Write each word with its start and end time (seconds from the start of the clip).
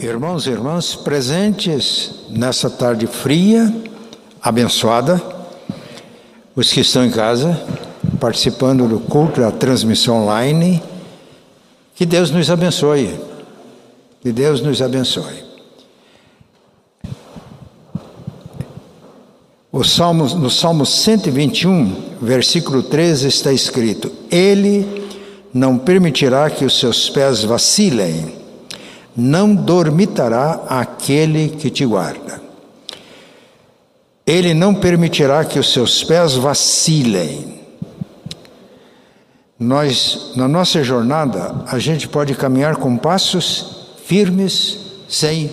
Irmãos 0.00 0.46
e 0.46 0.50
irmãs 0.50 0.94
presentes 0.94 2.12
nessa 2.30 2.70
tarde 2.70 3.08
fria, 3.08 3.74
abençoada, 4.40 5.20
os 6.54 6.70
que 6.70 6.82
estão 6.82 7.04
em 7.04 7.10
casa, 7.10 7.60
participando 8.20 8.86
do 8.86 9.00
culto 9.00 9.40
da 9.40 9.50
transmissão 9.50 10.22
online, 10.22 10.80
que 11.96 12.06
Deus 12.06 12.30
nos 12.30 12.48
abençoe. 12.48 13.18
Que 14.20 14.30
Deus 14.30 14.60
nos 14.60 14.80
abençoe. 14.80 15.42
O 19.72 19.82
Salmo, 19.82 20.26
no 20.36 20.48
Salmo 20.48 20.86
121, 20.86 22.18
versículo 22.22 22.84
13, 22.84 23.26
está 23.26 23.52
escrito: 23.52 24.12
Ele 24.30 25.08
não 25.52 25.76
permitirá 25.76 26.48
que 26.50 26.64
os 26.64 26.78
seus 26.78 27.10
pés 27.10 27.42
vacilem 27.42 28.37
não 29.18 29.52
dormitará 29.52 30.64
aquele 30.68 31.48
que 31.48 31.70
te 31.70 31.84
guarda. 31.84 32.40
Ele 34.24 34.54
não 34.54 34.72
permitirá 34.72 35.44
que 35.44 35.58
os 35.58 35.72
seus 35.72 36.04
pés 36.04 36.34
vacilem. 36.34 37.58
Nós, 39.58 40.30
na 40.36 40.46
nossa 40.46 40.84
jornada, 40.84 41.64
a 41.66 41.80
gente 41.80 42.06
pode 42.06 42.32
caminhar 42.36 42.76
com 42.76 42.96
passos 42.96 43.88
firmes 44.04 44.78
sem 45.08 45.50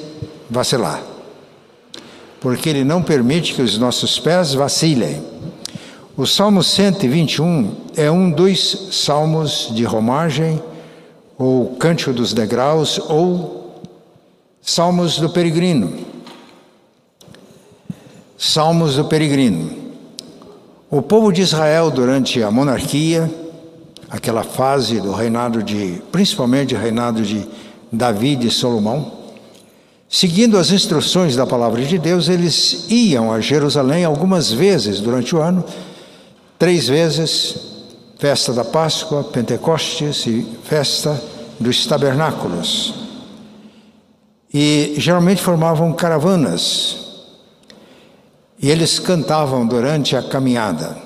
vacilar. 0.48 1.02
Porque 2.40 2.70
Ele 2.70 2.84
não 2.84 3.02
permite 3.02 3.56
que 3.56 3.64
os 3.64 3.80
nossos 3.80 4.20
pés 4.20 4.54
vacilem. 4.54 5.24
O 6.16 6.28
Salmo 6.28 6.62
121 6.62 7.76
é 7.98 8.12
um 8.12 8.30
dos 8.30 8.90
salmos 8.92 9.72
de 9.74 9.84
romagem 9.84 10.62
ou 11.38 11.76
Cântico 11.76 12.14
dos 12.14 12.34
Degraus, 12.34 13.00
ou 13.00 13.82
Salmos 14.62 15.18
do 15.18 15.30
Peregrino. 15.30 15.94
Salmos 18.38 18.96
do 18.96 19.06
Peregrino. 19.06 19.86
O 20.90 21.02
povo 21.02 21.32
de 21.32 21.42
Israel, 21.42 21.92
durante 21.92 22.42
a 22.42 22.50
monarquia, 22.50 23.30
aquela 24.10 24.44
fase 24.44 25.00
do 25.00 25.12
reinado 25.12 25.62
de, 25.62 26.02
principalmente 26.12 26.74
o 26.74 26.78
reinado 26.78 27.22
de 27.22 27.48
Davi 27.92 28.38
e 28.42 28.52
Salomão, 28.52 29.12
seguindo 30.10 30.58
as 30.58 30.72
instruções 30.72 31.36
da 31.36 31.46
palavra 31.46 31.84
de 31.84 31.98
Deus, 31.98 32.30
eles 32.30 32.86
iam 32.90 33.32
a 33.32 33.40
Jerusalém 33.42 34.06
algumas 34.06 34.52
vezes 34.52 35.00
durante 35.00 35.36
o 35.36 35.42
ano, 35.42 35.64
três 36.58 36.88
vezes 36.88 37.75
festa 38.18 38.54
da 38.54 38.64
Páscoa, 38.64 39.24
Pentecostes 39.24 40.26
e 40.26 40.46
festa 40.64 41.22
dos 41.60 41.86
tabernáculos. 41.86 42.94
E 44.54 44.96
geralmente 44.98 45.42
formavam 45.42 45.94
caravanas. 45.94 46.98
E 48.60 48.70
eles 48.70 49.00
cantavam 49.00 49.68
durante 49.68 50.16
a 50.16 50.24
caminhada. 50.24 50.98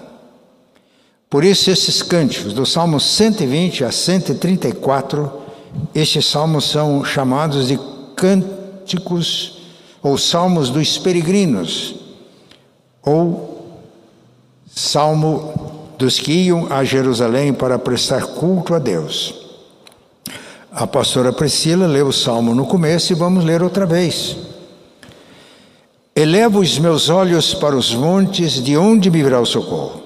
Por 1.30 1.44
isso, 1.44 1.70
esses 1.70 2.02
cânticos, 2.02 2.54
do 2.54 2.66
Salmo 2.66 3.00
120 3.00 3.84
a 3.84 3.92
134, 3.92 5.32
estes 5.94 6.26
salmos 6.26 6.66
são 6.66 7.04
chamados 7.04 7.68
de 7.68 7.80
cânticos 8.16 9.60
ou 10.02 10.18
salmos 10.18 10.70
dos 10.70 10.98
peregrinos, 10.98 11.96
ou 13.04 13.78
salmo 14.74 15.69
dos 16.00 16.18
que 16.18 16.32
iam 16.32 16.66
a 16.70 16.82
Jerusalém 16.86 17.52
para 17.52 17.78
prestar 17.78 18.26
culto 18.26 18.74
a 18.74 18.80
Deus. 18.80 19.36
A 20.72 20.88
pastora 20.88 21.34
Priscila 21.34 21.86
leu 21.88 22.08
o 22.08 22.14
salmo 22.14 22.56
no 22.56 22.66
começo 22.66 23.12
e 23.12 23.16
vamos 23.16 23.44
ler 23.44 23.62
outra 23.62 23.86
vez. 23.86 24.38
Elevo 26.16 26.62
os 26.62 26.80
meus 26.80 27.10
olhos 27.10 27.54
para 27.54 27.76
os 27.76 27.94
montes, 27.94 28.64
de 28.64 28.78
onde 28.78 29.12
me 29.12 29.22
virá 29.22 29.42
o 29.42 29.46
socorro? 29.46 30.02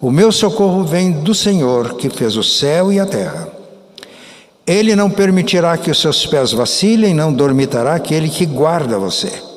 O 0.00 0.10
meu 0.10 0.32
socorro 0.32 0.82
vem 0.82 1.12
do 1.12 1.34
Senhor, 1.34 1.94
que 1.96 2.08
fez 2.08 2.34
o 2.34 2.42
céu 2.42 2.90
e 2.90 2.98
a 2.98 3.04
terra. 3.04 3.48
Ele 4.66 4.96
não 4.96 5.10
permitirá 5.10 5.76
que 5.76 5.90
os 5.90 6.00
seus 6.00 6.24
pés 6.24 6.52
vacilem, 6.52 7.12
não 7.12 7.30
dormitará 7.30 7.94
aquele 7.94 8.30
que 8.30 8.46
guarda 8.46 8.98
você. 8.98 9.51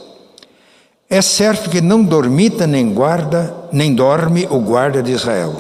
É 1.15 1.21
certo 1.21 1.69
que 1.69 1.79
não 1.79 2.03
dormita 2.03 2.67
nem 2.67 2.93
guarda, 2.93 3.55
nem 3.71 3.95
dorme 3.95 4.45
o 4.51 4.59
guarda 4.59 5.01
de 5.01 5.13
Israel. 5.13 5.55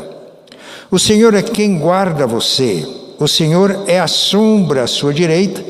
O 0.91 0.99
Senhor 0.99 1.33
é 1.33 1.41
quem 1.41 1.79
guarda 1.79 2.27
você. 2.27 2.85
O 3.17 3.25
Senhor 3.25 3.85
é 3.87 3.97
a 3.97 4.05
sombra 4.05 4.83
à 4.83 4.87
sua 4.87 5.13
direita. 5.13 5.63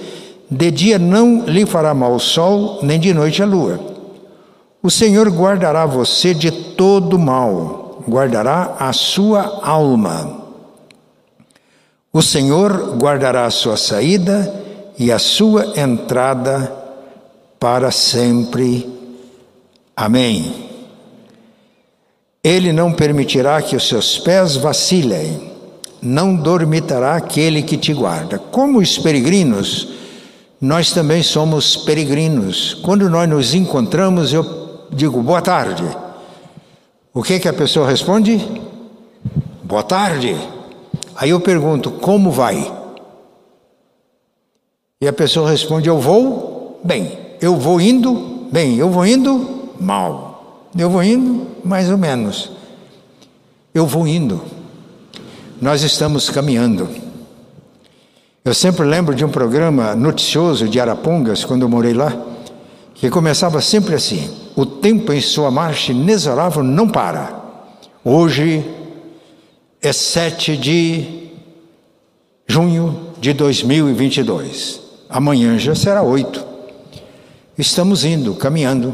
De 0.50 0.72
dia 0.72 0.97
não 0.97 1.46
lhe 1.46 1.68
fará 1.68 1.94
mal 1.94 2.16
o 2.16 2.19
sol, 2.19 2.79
nem 2.81 3.00
de 3.00 3.13
noite 3.13 3.44
a 3.44 3.46
lua. 3.46 3.79
O 4.81 4.90
Senhor 4.90 5.29
guardará 5.29 5.85
você 5.85 6.34
de 6.34 6.50
todo 6.50 7.19
mal, 7.19 8.03
guardará 8.09 8.78
a 8.79 8.91
sua 8.91 9.59
alma. 9.62 10.47
O 12.12 12.23
Senhor 12.23 12.97
guardará 12.97 13.46
a 13.46 13.52
sua 13.52 13.78
saída 13.78 14.52
e 14.97 15.12
a 15.12 15.19
sua 15.19 15.79
entrada 15.79 16.73
para 17.59 17.91
sempre. 17.91 18.96
Amém. 19.96 20.70
Ele 22.44 22.74
não 22.74 22.92
permitirá 22.92 23.62
que 23.62 23.76
os 23.76 23.88
seus 23.88 24.20
pés 24.20 24.56
vacilem, 24.56 25.52
não 26.02 26.36
dormitará 26.36 27.16
aquele 27.16 27.64
que 27.64 27.78
te 27.78 27.94
guarda. 27.94 28.38
Como 28.38 28.80
os 28.80 28.98
peregrinos, 28.98 29.88
nós 30.60 30.92
também 30.92 31.24
somos 31.24 31.76
peregrinos. 31.78 32.74
Quando 32.74 33.10
nós 33.10 33.28
nos 33.28 33.56
encontramos, 33.56 34.34
eu 34.34 34.88
digo 34.92 35.22
boa 35.24 35.42
tarde. 35.42 35.84
O 37.14 37.24
que 37.24 37.40
que 37.40 37.48
a 37.48 37.54
pessoa 37.54 37.90
responde? 37.90 38.40
Boa 39.64 39.84
tarde. 39.84 40.36
Aí 41.16 41.30
eu 41.30 41.40
pergunto: 41.40 41.90
como 41.90 42.30
vai? 42.30 42.72
E 45.00 45.08
a 45.08 45.14
pessoa 45.14 45.50
responde: 45.50 45.88
eu 45.88 46.00
vou 46.00 46.80
bem. 46.84 47.18
Eu 47.42 47.56
vou 47.56 47.80
indo 47.80 48.48
bem. 48.52 48.78
Eu 48.78 48.90
vou 48.90 49.06
indo 49.06 49.55
mal. 49.85 50.69
Eu 50.78 50.90
vou 50.90 51.03
indo, 51.03 51.47
mais 51.63 51.90
ou 51.90 51.97
menos. 51.97 52.51
Eu 53.73 53.85
vou 53.85 54.07
indo. 54.07 54.41
Nós 55.62 55.84
estamos 55.84 56.29
caminhando. 56.29 56.90
Eu 58.44 58.53
sempre 58.53 58.85
lembro 58.85 59.16
de 59.16 59.23
um 59.23 59.29
programa 59.29 59.96
noticioso 59.96 60.68
de 60.68 60.79
Arapongas, 60.79 61.46
quando 61.46 61.62
eu 61.62 61.69
morei 61.69 61.94
lá, 61.94 62.13
que 62.96 63.09
começava 63.09 63.62
sempre 63.62 63.96
assim: 63.96 64.29
o 64.56 64.66
tempo 64.66 65.13
em 65.13 65.22
sua 65.22 65.50
marcha 65.51 65.91
inexorável 65.91 66.63
não 66.63 66.90
para. 66.90 67.44
Hoje 68.03 68.63
é 69.81 69.94
7 69.94 70.57
de 70.57 71.29
junho 72.47 73.13
de 73.19 73.34
2022. 73.34 74.81
Amanhã 75.09 75.57
já 75.57 75.73
será 75.73 76.02
8. 76.03 76.46
Estamos 77.57 78.03
indo, 78.03 78.35
caminhando. 78.35 78.94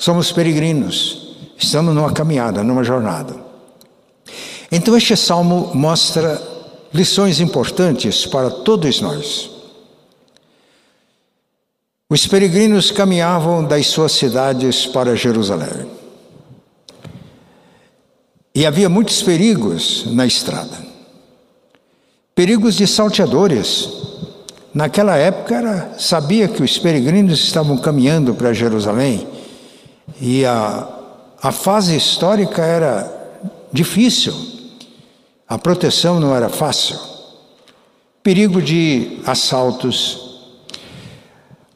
Somos 0.00 0.32
peregrinos, 0.32 1.36
estamos 1.58 1.94
numa 1.94 2.10
caminhada, 2.10 2.64
numa 2.64 2.82
jornada. 2.82 3.36
Então, 4.72 4.96
este 4.96 5.14
salmo 5.14 5.72
mostra 5.74 6.40
lições 6.90 7.38
importantes 7.38 8.24
para 8.24 8.48
todos 8.48 9.02
nós. 9.02 9.50
Os 12.08 12.26
peregrinos 12.26 12.90
caminhavam 12.90 13.62
das 13.62 13.88
suas 13.88 14.12
cidades 14.12 14.86
para 14.86 15.14
Jerusalém. 15.14 15.86
E 18.54 18.64
havia 18.64 18.88
muitos 18.88 19.22
perigos 19.22 20.06
na 20.14 20.24
estrada. 20.24 20.78
Perigos 22.34 22.74
de 22.74 22.86
salteadores. 22.86 23.86
Naquela 24.72 25.18
época 25.18 25.56
era, 25.56 25.94
sabia 25.98 26.48
que 26.48 26.62
os 26.62 26.78
peregrinos 26.78 27.38
estavam 27.44 27.76
caminhando 27.76 28.32
para 28.32 28.54
Jerusalém 28.54 29.39
e 30.20 30.44
a, 30.44 30.88
a 31.42 31.52
fase 31.52 31.96
histórica 31.96 32.62
era 32.62 33.10
difícil, 33.72 34.34
a 35.48 35.58
proteção 35.58 36.18
não 36.18 36.34
era 36.34 36.48
fácil, 36.48 36.98
perigo 38.22 38.62
de 38.62 39.20
assaltos. 39.26 40.28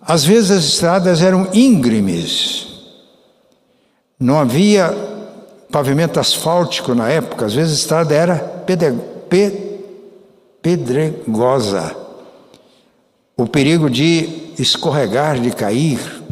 Às 0.01 0.25
vezes 0.25 0.51
as 0.51 0.65
estradas 0.65 1.23
eram 1.23 1.49
íngremes, 1.53 2.67
não 4.19 4.39
havia 4.39 4.95
pavimento 5.71 6.21
asfáltico 6.21 6.95
na 6.95 7.09
época, 7.09 7.47
às 7.47 7.55
vezes 7.55 7.73
a 7.73 7.77
estrada 7.77 8.15
era 8.15 8.65
pedregosa. 10.63 11.97
O 13.37 13.47
perigo 13.47 13.91
de 13.91 14.53
escorregar, 14.57 15.41
de 15.41 15.51
cair 15.51 16.24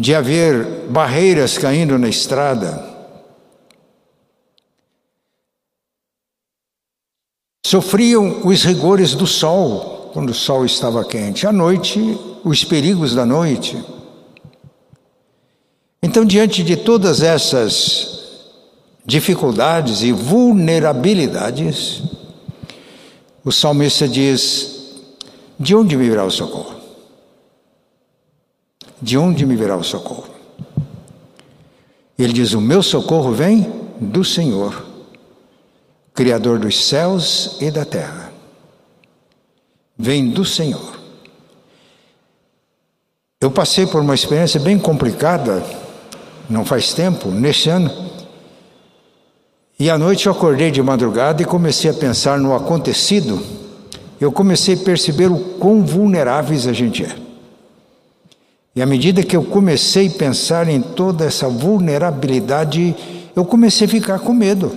de 0.00 0.14
haver 0.14 0.64
barreiras 0.88 1.58
caindo 1.58 1.98
na 1.98 2.08
estrada. 2.08 2.88
Sofriam 7.64 8.40
os 8.46 8.64
rigores 8.64 9.14
do 9.14 9.26
sol. 9.26 9.98
quando 10.12 10.30
o 10.30 10.34
sol 10.34 10.64
estava 10.64 11.04
quente. 11.04 11.46
À 11.46 11.52
noite, 11.52 12.18
os 12.44 12.64
perigos 12.64 13.14
da 13.14 13.24
noite. 13.24 13.80
Então, 16.02 16.24
diante 16.24 16.64
de 16.64 16.76
todas 16.76 17.22
essas 17.22 18.18
dificuldades 19.06 20.02
e 20.02 20.10
vulnerabilidades, 20.10 22.02
o 23.44 23.52
salmista 23.52 24.08
diz: 24.08 24.96
De 25.56 25.76
onde 25.76 25.94
virá 25.94 26.24
o 26.24 26.30
socorro? 26.30 26.79
De 29.00 29.16
onde 29.16 29.46
me 29.46 29.56
virá 29.56 29.76
o 29.76 29.82
socorro? 29.82 30.28
Ele 32.18 32.32
diz: 32.32 32.52
O 32.52 32.60
meu 32.60 32.82
socorro 32.82 33.32
vem 33.32 33.72
do 33.98 34.22
Senhor, 34.24 34.84
Criador 36.12 36.58
dos 36.58 36.86
céus 36.86 37.56
e 37.60 37.70
da 37.70 37.84
terra. 37.84 38.30
Vem 39.96 40.28
do 40.28 40.44
Senhor. 40.44 40.98
Eu 43.40 43.50
passei 43.50 43.86
por 43.86 44.02
uma 44.02 44.14
experiência 44.14 44.60
bem 44.60 44.78
complicada, 44.78 45.64
não 46.48 46.62
faz 46.62 46.92
tempo, 46.92 47.30
neste 47.30 47.70
ano. 47.70 47.90
E 49.78 49.88
à 49.88 49.96
noite 49.96 50.26
eu 50.26 50.32
acordei 50.32 50.70
de 50.70 50.82
madrugada 50.82 51.40
e 51.40 51.46
comecei 51.46 51.90
a 51.90 51.94
pensar 51.94 52.38
no 52.38 52.54
acontecido. 52.54 53.42
Eu 54.20 54.30
comecei 54.30 54.74
a 54.74 54.84
perceber 54.84 55.30
o 55.30 55.38
quão 55.58 55.86
vulneráveis 55.86 56.66
a 56.66 56.72
gente 56.74 57.02
é. 57.02 57.29
E 58.74 58.80
à 58.80 58.86
medida 58.86 59.22
que 59.22 59.36
eu 59.36 59.42
comecei 59.42 60.06
a 60.06 60.18
pensar 60.18 60.68
em 60.68 60.80
toda 60.80 61.24
essa 61.24 61.48
vulnerabilidade, 61.48 62.94
eu 63.34 63.44
comecei 63.44 63.86
a 63.86 63.90
ficar 63.90 64.18
com 64.20 64.32
medo. 64.32 64.72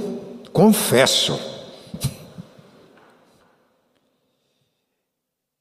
Confesso. 0.52 1.40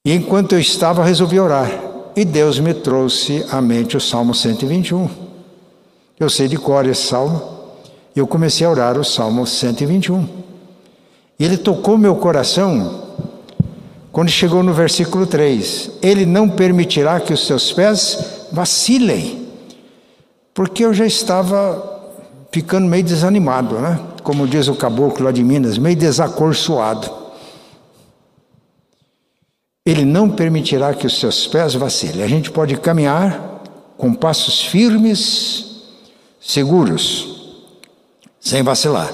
E 0.04 0.12
enquanto 0.12 0.52
eu 0.52 0.58
estava, 0.58 1.04
resolvi 1.04 1.38
orar. 1.38 1.70
E 2.16 2.24
Deus 2.24 2.58
me 2.58 2.74
trouxe 2.74 3.44
à 3.50 3.60
mente 3.60 3.96
o 3.96 4.00
Salmo 4.00 4.34
121. 4.34 5.08
Eu 6.18 6.28
sei 6.28 6.48
de 6.48 6.56
cor 6.56 6.86
esse 6.86 7.02
salmo. 7.02 7.42
E 8.14 8.18
eu 8.18 8.26
comecei 8.26 8.66
a 8.66 8.70
orar 8.70 8.98
o 8.98 9.04
Salmo 9.04 9.46
121. 9.46 10.26
E 11.38 11.44
ele 11.44 11.56
tocou 11.56 11.96
meu 11.96 12.16
coração 12.16 13.01
quando 14.12 14.28
chegou 14.28 14.62
no 14.62 14.74
versículo 14.74 15.26
3: 15.26 15.90
Ele 16.02 16.26
não 16.26 16.48
permitirá 16.48 17.18
que 17.18 17.32
os 17.32 17.46
seus 17.46 17.72
pés 17.72 18.46
vacilem, 18.52 19.48
porque 20.52 20.84
eu 20.84 20.92
já 20.92 21.06
estava 21.06 21.90
ficando 22.52 22.86
meio 22.86 23.02
desanimado, 23.02 23.78
né? 23.78 23.98
Como 24.22 24.46
diz 24.46 24.68
o 24.68 24.74
caboclo 24.74 25.24
lá 25.24 25.32
de 25.32 25.42
Minas, 25.42 25.78
meio 25.78 25.96
desacorçoado. 25.96 27.10
Ele 29.84 30.04
não 30.04 30.30
permitirá 30.30 30.94
que 30.94 31.06
os 31.06 31.18
seus 31.18 31.48
pés 31.48 31.74
vacilem. 31.74 32.22
A 32.22 32.28
gente 32.28 32.52
pode 32.52 32.76
caminhar 32.76 33.62
com 33.96 34.14
passos 34.14 34.62
firmes, 34.66 35.82
seguros, 36.40 37.56
sem 38.38 38.62
vacilar. 38.62 39.12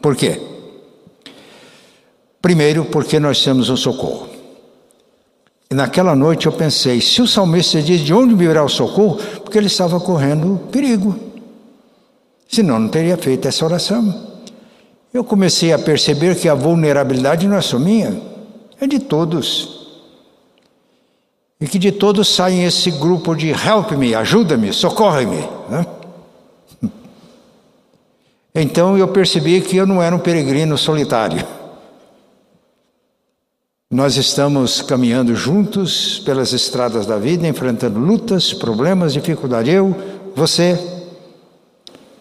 Por 0.00 0.16
quê? 0.16 0.47
Primeiro, 2.40 2.84
porque 2.86 3.18
nós 3.18 3.42
temos 3.42 3.68
um 3.68 3.76
socorro. 3.76 4.28
E 5.70 5.74
naquela 5.74 6.14
noite 6.14 6.46
eu 6.46 6.52
pensei: 6.52 7.00
se 7.00 7.20
o 7.20 7.26
salmista 7.26 7.82
diz 7.82 8.00
de 8.00 8.14
onde 8.14 8.34
virá 8.34 8.64
o 8.64 8.68
socorro, 8.68 9.18
porque 9.42 9.58
ele 9.58 9.66
estava 9.66 10.00
correndo 10.00 10.60
perigo. 10.70 11.14
Senão 12.48 12.78
não 12.78 12.88
teria 12.88 13.16
feito 13.16 13.46
essa 13.46 13.64
oração. 13.64 14.28
Eu 15.12 15.22
comecei 15.22 15.72
a 15.72 15.78
perceber 15.78 16.36
que 16.36 16.48
a 16.48 16.54
vulnerabilidade 16.54 17.46
não 17.46 17.56
é 17.56 17.60
só 17.60 17.78
minha, 17.78 18.20
é 18.80 18.86
de 18.86 18.98
todos. 18.98 19.76
E 21.60 21.66
que 21.66 21.78
de 21.78 21.92
todos 21.92 22.28
saem 22.28 22.64
esse 22.64 22.90
grupo 22.92 23.34
de 23.34 23.48
help 23.48 23.92
me, 23.92 24.14
ajuda-me, 24.14 24.72
socorre-me. 24.72 25.44
Né? 25.68 25.86
Então 28.60 28.98
eu 28.98 29.06
percebi 29.06 29.60
que 29.60 29.76
eu 29.76 29.86
não 29.86 30.02
era 30.02 30.16
um 30.16 30.18
peregrino 30.18 30.76
solitário. 30.76 31.46
Nós 33.90 34.18
estamos 34.18 34.82
caminhando 34.82 35.34
juntos 35.34 36.18
pelas 36.18 36.52
estradas 36.52 37.06
da 37.06 37.16
vida, 37.16 37.48
enfrentando 37.48 37.98
lutas, 37.98 38.52
problemas, 38.52 39.14
dificuldades. 39.14 39.72
Eu, 39.72 39.96
você, 40.36 40.78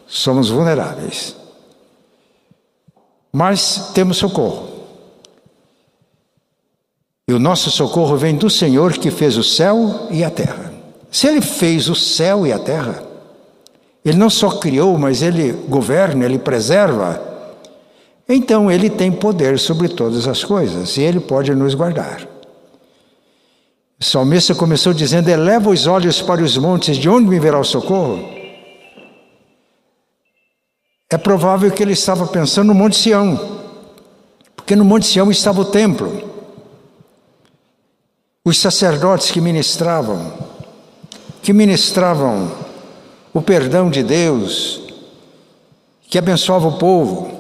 somos 0.08 0.50
vulneráveis. 0.50 1.36
Mas 3.34 3.92
temos 3.94 4.16
socorro. 4.16 4.70
E 7.28 7.34
o 7.34 7.40
nosso 7.40 7.70
socorro 7.70 8.16
vem 8.16 8.38
do 8.38 8.50
Senhor 8.50 8.94
que 8.94 9.12
fez 9.12 9.36
o 9.36 9.44
céu 9.44 10.08
e 10.10 10.24
a 10.24 10.30
terra. 10.30 10.72
Se 11.12 11.28
Ele 11.28 11.42
fez 11.42 11.90
o 11.90 11.96
céu 11.96 12.48
e 12.48 12.54
a 12.54 12.60
terra, 12.60 13.04
Ele 14.06 14.18
não 14.18 14.30
só 14.30 14.52
criou, 14.52 14.98
mas 14.98 15.22
Ele 15.22 15.52
governa, 15.68 16.24
Ele 16.24 16.40
preserva 16.40 17.22
então 18.28 18.70
ele 18.70 18.90
tem 18.90 19.12
poder 19.12 19.58
sobre 19.58 19.88
todas 19.88 20.28
as 20.28 20.44
coisas 20.44 20.98
e 20.98 21.02
ele 21.02 21.20
pode 21.20 21.54
nos 21.56 21.74
guardar. 21.74 22.28
O 24.00 24.04
salmista 24.04 24.54
começou 24.54 24.94
dizendo: 24.94 25.30
Eleva 25.30 25.70
os 25.70 25.88
olhos 25.88 26.22
para 26.22 26.44
os 26.44 26.58
montes, 26.58 26.98
de 26.98 27.10
onde 27.10 27.28
me 27.28 27.40
virá 27.40 27.60
o 27.60 27.64
socorro? 27.64 28.38
É 31.10 31.18
provável 31.18 31.72
que 31.72 31.82
ele 31.82 31.94
estava 31.94 32.28
pensando 32.28 32.68
no 32.68 32.76
Monte 32.76 32.98
Sião, 32.98 33.40
porque 34.56 34.76
no 34.76 34.84
Monte 34.84 35.08
Sião 35.08 35.32
estava 35.32 35.62
o 35.62 35.66
templo, 35.66 36.22
os 38.44 38.60
sacerdotes 38.60 39.32
que 39.32 39.40
ministravam, 39.40 40.34
que 41.42 41.54
ministravam 41.54 42.52
o 43.34 43.42
perdão 43.42 43.90
de 43.90 44.04
Deus, 44.04 44.82
que 46.10 46.18
abençoava 46.18 46.68
o 46.68 46.78
povo. 46.78 47.37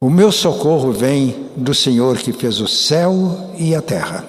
O 0.00 0.08
meu 0.08 0.30
socorro 0.30 0.92
vem 0.92 1.48
do 1.56 1.74
Senhor 1.74 2.18
que 2.18 2.32
fez 2.32 2.60
o 2.60 2.68
céu 2.68 3.50
e 3.58 3.74
a 3.74 3.82
terra. 3.82 4.24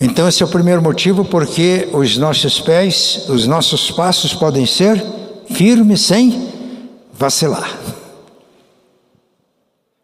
Então, 0.00 0.28
esse 0.28 0.42
é 0.42 0.46
o 0.46 0.48
primeiro 0.48 0.82
motivo 0.82 1.24
porque 1.24 1.88
os 1.92 2.16
nossos 2.16 2.60
pés, 2.60 3.26
os 3.28 3.46
nossos 3.46 3.92
passos 3.92 4.34
podem 4.34 4.66
ser 4.66 5.02
firmes 5.48 6.00
sem 6.00 6.52
vacilar. 7.12 7.78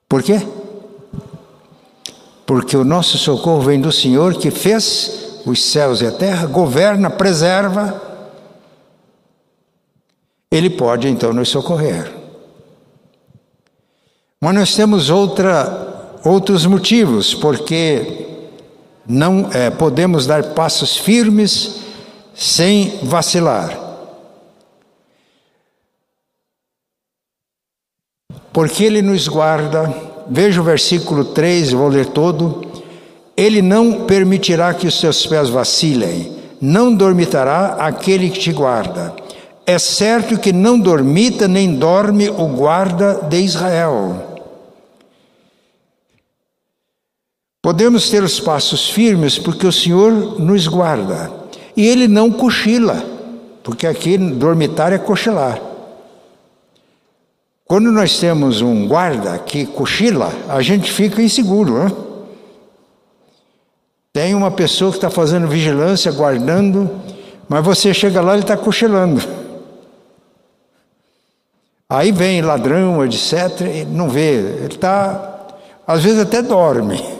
Por 0.08 0.22
quê? 0.22 0.40
Porque 2.46 2.76
o 2.76 2.84
nosso 2.84 3.18
socorro 3.18 3.62
vem 3.62 3.80
do 3.80 3.90
Senhor 3.90 4.34
que 4.34 4.50
fez 4.50 5.40
os 5.44 5.60
céus 5.62 6.00
e 6.02 6.06
a 6.06 6.12
terra, 6.12 6.46
governa, 6.46 7.10
preserva. 7.10 8.00
Ele 10.52 10.70
pode 10.70 11.08
então 11.08 11.32
nos 11.32 11.48
socorrer. 11.48 12.19
Mas 14.42 14.54
nós 14.54 14.74
temos 14.74 15.10
outra, 15.10 16.18
outros 16.24 16.64
motivos, 16.64 17.34
porque 17.34 18.26
não 19.06 19.50
é, 19.52 19.68
podemos 19.68 20.24
dar 20.24 20.54
passos 20.54 20.96
firmes 20.96 21.80
sem 22.34 23.00
vacilar. 23.02 23.78
Porque 28.50 28.82
Ele 28.82 29.02
nos 29.02 29.28
guarda, 29.28 29.94
veja 30.26 30.62
o 30.62 30.64
versículo 30.64 31.26
3, 31.26 31.72
vou 31.72 31.88
ler 31.88 32.06
todo. 32.06 32.64
Ele 33.36 33.60
não 33.60 34.06
permitirá 34.06 34.72
que 34.72 34.86
os 34.86 34.98
seus 34.98 35.26
pés 35.26 35.50
vacilem, 35.50 36.34
não 36.58 36.94
dormitará 36.94 37.74
aquele 37.74 38.30
que 38.30 38.38
te 38.38 38.52
guarda. 38.54 39.14
É 39.66 39.78
certo 39.78 40.38
que 40.38 40.50
não 40.50 40.78
dormita 40.78 41.46
nem 41.46 41.74
dorme 41.74 42.30
o 42.30 42.48
guarda 42.48 43.20
de 43.28 43.38
Israel. 43.38 44.29
Podemos 47.70 48.10
ter 48.10 48.20
os 48.24 48.40
passos 48.40 48.90
firmes 48.90 49.38
porque 49.38 49.64
o 49.64 49.70
Senhor 49.70 50.40
nos 50.40 50.66
guarda. 50.66 51.30
E 51.76 51.86
Ele 51.86 52.08
não 52.08 52.28
cochila, 52.28 53.00
porque 53.62 53.86
aqui 53.86 54.18
dormitário 54.18 54.96
é 54.96 54.98
cochilar. 54.98 55.62
Quando 57.64 57.92
nós 57.92 58.18
temos 58.18 58.60
um 58.60 58.88
guarda 58.88 59.38
que 59.38 59.66
cochila, 59.66 60.32
a 60.48 60.60
gente 60.60 60.90
fica 60.90 61.22
inseguro, 61.22 61.84
né? 61.84 61.92
Tem 64.12 64.34
uma 64.34 64.50
pessoa 64.50 64.90
que 64.90 64.96
está 64.96 65.08
fazendo 65.08 65.46
vigilância, 65.46 66.10
guardando, 66.10 66.90
mas 67.48 67.64
você 67.64 67.94
chega 67.94 68.20
lá 68.20 68.32
e 68.32 68.34
ele 68.34 68.42
está 68.42 68.56
cochilando. 68.56 69.22
Aí 71.88 72.10
vem 72.10 72.42
ladrão, 72.42 73.04
etc., 73.04 73.86
não 73.86 74.08
vê, 74.08 74.40
ele 74.40 74.74
está, 74.74 75.46
às 75.86 76.02
vezes 76.02 76.18
até 76.18 76.42
dorme. 76.42 77.19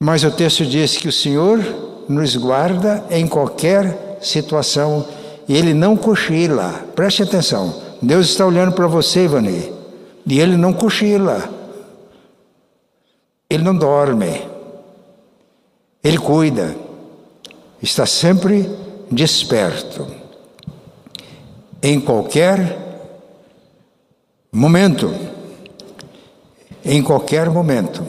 Mas 0.00 0.24
o 0.24 0.30
texto 0.30 0.64
diz 0.64 0.96
que 0.96 1.08
o 1.08 1.12
Senhor 1.12 1.58
nos 2.08 2.36
guarda 2.36 3.04
em 3.10 3.26
qualquer 3.26 4.18
situação 4.20 5.06
e 5.48 5.56
Ele 5.56 5.74
não 5.74 5.96
cochila. 5.96 6.84
Preste 6.94 7.22
atenção. 7.22 7.88
Deus 8.00 8.28
está 8.28 8.46
olhando 8.46 8.72
para 8.72 8.86
você, 8.86 9.24
Ivani. 9.24 9.72
E 10.26 10.40
ele 10.40 10.56
não 10.56 10.72
cochila. 10.72 11.48
Ele 13.50 13.64
não 13.64 13.74
dorme. 13.74 14.46
Ele 16.04 16.18
cuida. 16.18 16.76
Está 17.82 18.06
sempre 18.06 18.68
desperto. 19.10 20.06
Em 21.82 21.98
qualquer 21.98 22.76
momento. 24.52 25.12
Em 26.84 27.02
qualquer 27.02 27.50
momento. 27.50 28.04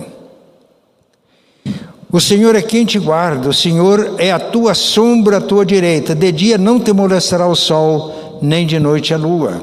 O 2.12 2.20
Senhor 2.20 2.56
é 2.56 2.62
quem 2.62 2.86
te 2.86 2.98
guarda, 2.98 3.50
o 3.50 3.54
Senhor 3.54 4.16
é 4.18 4.32
a 4.32 4.39
tua 4.39 4.74
sombra 4.74 5.38
à 5.38 5.42
tua 5.42 5.63
direita. 5.63 6.16
De 6.16 6.32
dia 6.32 6.58
não 6.58 6.80
te 6.80 6.92
molestará 6.92 7.48
o 7.48 7.56
sol, 7.56 8.39
nem 8.42 8.66
de 8.66 8.80
noite 8.80 9.13
a 9.13 9.18
lua. 9.18 9.62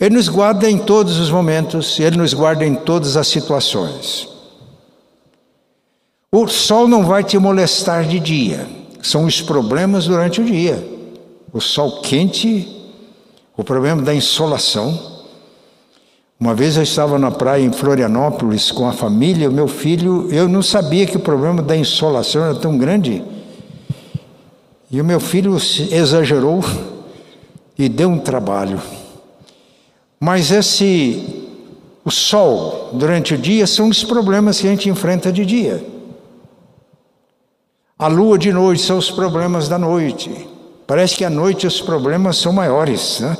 Ele 0.00 0.14
nos 0.14 0.28
guarda 0.28 0.70
em 0.70 0.78
todos 0.78 1.18
os 1.18 1.30
momentos, 1.30 1.98
ele 1.98 2.16
nos 2.16 2.32
guarda 2.32 2.64
em 2.64 2.76
todas 2.76 3.16
as 3.16 3.26
situações. 3.26 4.28
O 6.30 6.46
sol 6.46 6.86
não 6.86 7.04
vai 7.04 7.24
te 7.24 7.36
molestar 7.38 8.04
de 8.04 8.20
dia, 8.20 8.64
são 9.02 9.24
os 9.24 9.40
problemas 9.40 10.06
durante 10.06 10.40
o 10.40 10.44
dia. 10.44 10.86
O 11.52 11.60
sol 11.60 12.00
quente, 12.02 12.68
o 13.56 13.64
problema 13.64 14.02
da 14.02 14.14
insolação. 14.14 15.17
Uma 16.40 16.54
vez 16.54 16.76
eu 16.76 16.84
estava 16.84 17.18
na 17.18 17.32
praia 17.32 17.64
em 17.64 17.72
Florianópolis 17.72 18.70
com 18.70 18.88
a 18.88 18.92
família, 18.92 19.50
o 19.50 19.52
meu 19.52 19.66
filho, 19.66 20.28
eu 20.30 20.48
não 20.48 20.62
sabia 20.62 21.04
que 21.04 21.16
o 21.16 21.20
problema 21.20 21.60
da 21.60 21.76
insolação 21.76 22.44
era 22.44 22.54
tão 22.54 22.78
grande. 22.78 23.24
E 24.88 25.00
o 25.00 25.04
meu 25.04 25.18
filho 25.18 25.56
exagerou 25.56 26.64
e 27.76 27.88
deu 27.88 28.08
um 28.08 28.18
trabalho. 28.18 28.80
Mas 30.20 30.52
esse 30.52 31.44
o 32.04 32.10
sol 32.10 32.90
durante 32.92 33.34
o 33.34 33.38
dia 33.38 33.66
são 33.66 33.88
os 33.88 34.04
problemas 34.04 34.60
que 34.60 34.66
a 34.68 34.70
gente 34.70 34.88
enfrenta 34.88 35.32
de 35.32 35.44
dia. 35.44 35.84
A 37.98 38.06
lua 38.06 38.38
de 38.38 38.52
noite 38.52 38.82
são 38.82 38.96
os 38.96 39.10
problemas 39.10 39.68
da 39.68 39.76
noite. 39.76 40.30
Parece 40.86 41.16
que 41.16 41.24
à 41.24 41.30
noite 41.30 41.66
os 41.66 41.80
problemas 41.80 42.36
são 42.36 42.52
maiores, 42.52 43.18
né? 43.18 43.36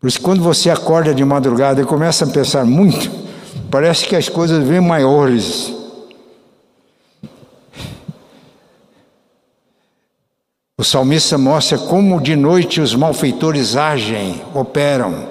Por 0.00 0.08
isso, 0.08 0.20
quando 0.22 0.42
você 0.42 0.70
acorda 0.70 1.14
de 1.14 1.22
madrugada 1.22 1.82
e 1.82 1.84
começa 1.84 2.24
a 2.24 2.28
pensar 2.28 2.64
muito, 2.64 3.10
parece 3.70 4.06
que 4.06 4.16
as 4.16 4.30
coisas 4.30 4.66
vêm 4.66 4.80
maiores. 4.80 5.74
O 10.78 10.82
salmista 10.82 11.36
mostra 11.36 11.76
como 11.76 12.18
de 12.18 12.34
noite 12.34 12.80
os 12.80 12.94
malfeitores 12.94 13.76
agem, 13.76 14.40
operam. 14.54 15.28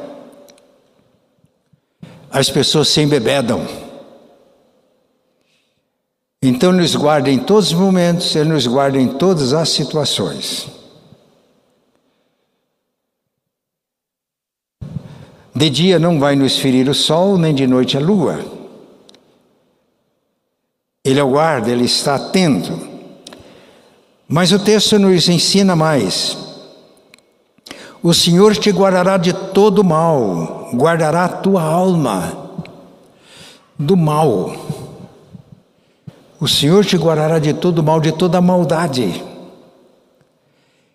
As 2.29 2.51
pessoas 2.51 2.89
se 2.89 3.01
embebedam. 3.01 3.65
Então, 6.43 6.71
nos 6.71 6.95
guarda 6.95 7.31
em 7.31 7.39
todos 7.39 7.71
os 7.71 7.73
momentos, 7.73 8.35
Ele 8.35 8.49
nos 8.49 8.67
guarda 8.67 8.99
em 8.99 9.07
todas 9.07 9.51
as 9.51 9.69
situações. 9.69 10.78
De 15.59 15.69
dia 15.69 15.99
não 15.99 16.17
vai 16.17 16.37
nos 16.37 16.57
ferir 16.57 16.87
o 16.87 16.93
sol, 16.93 17.37
nem 17.37 17.53
de 17.53 17.67
noite 17.67 17.97
a 17.97 17.99
lua. 17.99 18.39
Ele 21.03 21.19
é 21.19 21.23
o 21.23 21.31
guarda, 21.31 21.69
ele 21.69 21.83
está 21.83 22.15
atento. 22.15 22.79
Mas 24.25 24.53
o 24.53 24.59
texto 24.59 24.97
nos 24.97 25.27
ensina 25.27 25.75
mais. 25.75 26.37
O 28.01 28.13
Senhor 28.13 28.55
te 28.55 28.69
guardará 28.71 29.17
de 29.17 29.33
todo 29.33 29.83
mal, 29.83 30.69
guardará 30.73 31.25
a 31.25 31.27
tua 31.27 31.61
alma 31.61 32.51
do 33.77 33.97
mal. 33.97 34.55
O 36.39 36.47
Senhor 36.47 36.85
te 36.85 36.95
guardará 36.95 37.37
de 37.37 37.53
todo 37.53 37.83
mal, 37.83 37.99
de 37.99 38.13
toda 38.13 38.39
maldade. 38.39 39.28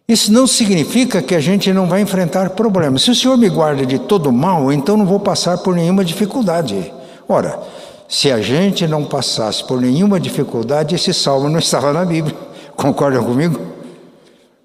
Isso 0.07 0.31
não 0.31 0.47
significa 0.47 1.23
que 1.23 1.35
a 1.35 1.41
gente 1.41 1.73
não 1.73 1.87
vai 1.87 2.03
enfrentar 2.03 2.51
problemas. 2.51 3.03
Se 3.03 3.11
o 3.11 3.15
Senhor 3.15 3.39
me 3.39 3.49
guarda 3.49 3.87
de 3.87 3.99
todo 3.99 4.31
mal, 4.31 4.71
então 4.71 4.99
não 4.99 5.07
vou 5.07 5.19
passar 5.19 5.59
por 5.59 5.75
nenhuma 5.75 6.05
dificuldade. 6.05 6.93
Ora, 7.27 7.59
se 8.07 8.31
a 8.31 8.41
gente 8.43 8.87
não 8.87 9.07
passasse 9.07 9.65
por 9.65 9.81
nenhuma 9.81 10.21
dificuldade, 10.21 10.95
esse 10.95 11.15
salmo 11.15 11.49
não 11.49 11.59
estava 11.61 11.93
na 11.93 12.05
Bíblia. 12.05 12.37
Concordam 12.77 13.25
comigo? 13.25 13.59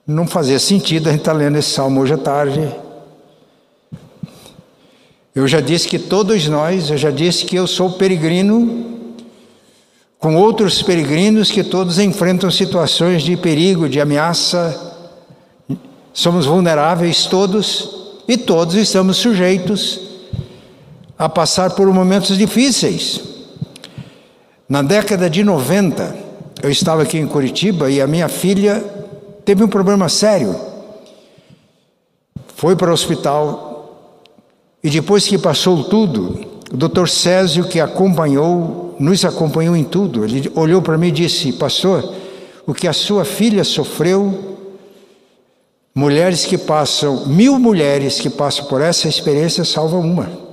Não 0.05 0.27
fazia 0.27 0.59
sentido 0.59 1.07
a 1.07 1.11
gente 1.11 1.21
estar 1.21 1.33
lendo 1.33 1.57
esse 1.57 1.69
salmo 1.69 2.01
hoje 2.01 2.15
à 2.15 2.17
tarde. 2.17 2.69
Eu 5.33 5.47
já 5.47 5.61
disse 5.61 5.87
que 5.87 5.99
todos 5.99 6.47
nós, 6.49 6.89
eu 6.89 6.97
já 6.97 7.11
disse 7.11 7.45
que 7.45 7.55
eu 7.55 7.65
sou 7.65 7.91
peregrino, 7.91 9.07
com 10.17 10.35
outros 10.35 10.81
peregrinos 10.81 11.49
que 11.49 11.63
todos 11.63 11.97
enfrentam 11.97 12.51
situações 12.51 13.23
de 13.23 13.37
perigo, 13.37 13.87
de 13.87 14.01
ameaça. 14.01 14.88
Somos 16.13 16.45
vulneráveis 16.45 17.25
todos 17.25 17.89
e 18.27 18.37
todos 18.37 18.75
estamos 18.75 19.17
sujeitos 19.17 19.99
a 21.17 21.27
passar 21.27 21.71
por 21.71 21.91
momentos 21.93 22.37
difíceis. 22.37 23.21
Na 24.67 24.81
década 24.81 25.29
de 25.29 25.43
90, 25.43 26.15
eu 26.61 26.69
estava 26.69 27.03
aqui 27.03 27.17
em 27.17 27.27
Curitiba 27.27 27.89
e 27.89 28.01
a 28.01 28.07
minha 28.07 28.29
filha 28.29 28.83
teve 29.43 29.63
um 29.63 29.67
problema 29.67 30.07
sério. 30.09 30.55
Foi 32.55 32.75
para 32.75 32.91
o 32.91 32.93
hospital 32.93 33.69
e 34.83 34.89
depois 34.89 35.27
que 35.27 35.37
passou 35.37 35.83
tudo, 35.85 36.45
o 36.71 36.77
doutor 36.77 37.09
Césio, 37.09 37.67
que 37.67 37.79
acompanhou, 37.79 38.95
nos 38.99 39.25
acompanhou 39.25 39.75
em 39.75 39.83
tudo, 39.83 40.23
ele 40.23 40.51
olhou 40.55 40.81
para 40.81 40.97
mim 40.97 41.07
e 41.07 41.11
disse: 41.11 41.53
Pastor, 41.53 42.13
o 42.65 42.73
que 42.73 42.87
a 42.87 42.93
sua 42.93 43.25
filha 43.25 43.63
sofreu, 43.63 44.58
mulheres 45.93 46.45
que 46.45 46.57
passam, 46.57 47.25
mil 47.27 47.59
mulheres 47.59 48.19
que 48.19 48.29
passam 48.29 48.65
por 48.65 48.81
essa 48.81 49.07
experiência 49.07 49.63
salvam 49.65 50.01
uma. 50.01 50.49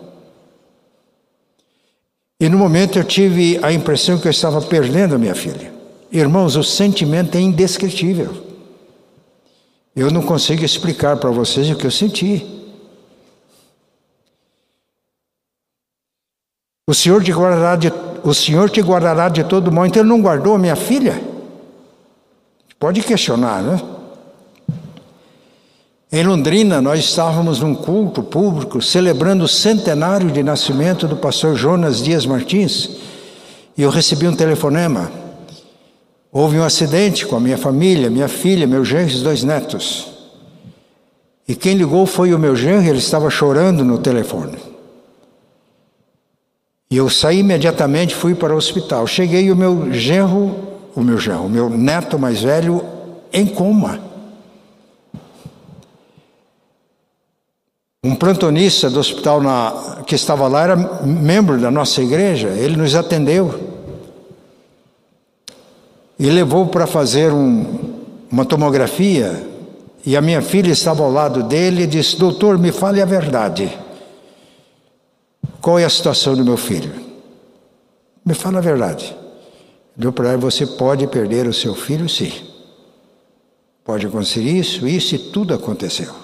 E 2.38 2.48
no 2.48 2.58
momento 2.58 2.98
eu 2.98 3.04
tive 3.04 3.58
a 3.62 3.72
impressão 3.72 4.18
que 4.18 4.26
eu 4.26 4.30
estava 4.30 4.60
perdendo 4.60 5.14
a 5.14 5.18
minha 5.18 5.34
filha. 5.34 5.72
Irmãos, 6.12 6.56
o 6.56 6.62
sentimento 6.62 7.36
é 7.36 7.40
indescritível. 7.40 8.44
Eu 9.94 10.10
não 10.10 10.20
consigo 10.20 10.62
explicar 10.62 11.16
para 11.16 11.30
vocês 11.30 11.70
o 11.70 11.76
que 11.76 11.86
eu 11.86 11.90
senti. 11.90 12.56
O 16.86 16.94
Senhor 16.94 17.24
te 17.24 17.32
guardará 17.32 17.74
de, 17.74 17.92
o 18.22 18.34
Senhor 18.34 18.70
te 18.70 18.80
guardará 18.80 19.28
de 19.28 19.42
todo 19.44 19.72
mal. 19.72 19.86
Então 19.86 20.02
ele 20.02 20.08
não 20.08 20.20
guardou 20.20 20.54
a 20.54 20.58
minha 20.58 20.76
filha? 20.76 21.20
Pode 22.78 23.02
questionar, 23.02 23.62
né? 23.62 23.95
Em 26.16 26.22
Londrina, 26.22 26.80
nós 26.80 27.00
estávamos 27.00 27.60
num 27.60 27.74
culto 27.74 28.22
público 28.22 28.80
celebrando 28.80 29.44
o 29.44 29.48
centenário 29.48 30.30
de 30.30 30.42
nascimento 30.42 31.06
do 31.06 31.14
pastor 31.14 31.54
Jonas 31.54 32.02
Dias 32.02 32.24
Martins, 32.24 32.88
e 33.76 33.82
eu 33.82 33.90
recebi 33.90 34.26
um 34.26 34.34
telefonema. 34.34 35.12
Houve 36.32 36.58
um 36.58 36.64
acidente 36.64 37.26
com 37.26 37.36
a 37.36 37.40
minha 37.40 37.58
família, 37.58 38.08
minha 38.08 38.28
filha, 38.28 38.66
meu 38.66 38.82
genro 38.82 39.10
e 39.10 39.20
dois 39.20 39.44
netos. 39.44 40.06
E 41.46 41.54
quem 41.54 41.74
ligou 41.74 42.06
foi 42.06 42.32
o 42.32 42.38
meu 42.38 42.56
genro, 42.56 42.88
ele 42.88 42.96
estava 42.96 43.28
chorando 43.28 43.84
no 43.84 43.98
telefone. 43.98 44.56
E 46.90 46.96
eu 46.96 47.10
saí 47.10 47.40
imediatamente, 47.40 48.14
fui 48.14 48.34
para 48.34 48.54
o 48.54 48.56
hospital. 48.56 49.06
Cheguei 49.06 49.44
e 49.44 49.52
o 49.52 49.56
meu 49.56 49.92
genro, 49.92 50.56
o 50.94 51.02
meu 51.02 51.18
genro, 51.18 51.44
o 51.44 51.50
meu 51.50 51.68
neto 51.68 52.18
mais 52.18 52.42
velho, 52.42 52.82
em 53.30 53.44
coma. 53.44 54.15
Um 58.06 58.14
plantonista 58.14 58.88
do 58.88 59.00
hospital 59.00 59.42
na, 59.42 60.04
que 60.06 60.14
estava 60.14 60.46
lá 60.46 60.62
era 60.62 60.76
membro 60.76 61.60
da 61.60 61.72
nossa 61.72 62.00
igreja, 62.00 62.50
ele 62.50 62.76
nos 62.76 62.94
atendeu 62.94 63.52
e 66.16 66.30
levou 66.30 66.68
para 66.68 66.86
fazer 66.86 67.32
um, 67.32 67.96
uma 68.30 68.44
tomografia. 68.44 69.44
E 70.04 70.16
a 70.16 70.20
minha 70.20 70.40
filha 70.40 70.70
estava 70.70 71.02
ao 71.02 71.10
lado 71.10 71.42
dele 71.42 71.82
e 71.82 71.86
disse: 71.88 72.16
Doutor, 72.16 72.56
me 72.58 72.70
fale 72.70 73.02
a 73.02 73.04
verdade. 73.04 73.76
Qual 75.60 75.76
é 75.76 75.84
a 75.84 75.90
situação 75.90 76.36
do 76.36 76.44
meu 76.44 76.56
filho? 76.56 76.92
Me 78.24 78.34
fala 78.34 78.58
a 78.58 78.62
verdade. 78.62 79.16
Deu 79.96 80.12
para 80.12 80.28
ela: 80.28 80.38
Você 80.38 80.64
pode 80.64 81.08
perder 81.08 81.48
o 81.48 81.52
seu 81.52 81.74
filho, 81.74 82.08
sim. 82.08 82.32
Pode 83.84 84.06
acontecer 84.06 84.42
isso, 84.42 84.86
isso 84.86 85.16
e 85.16 85.18
tudo 85.18 85.52
aconteceu. 85.52 86.14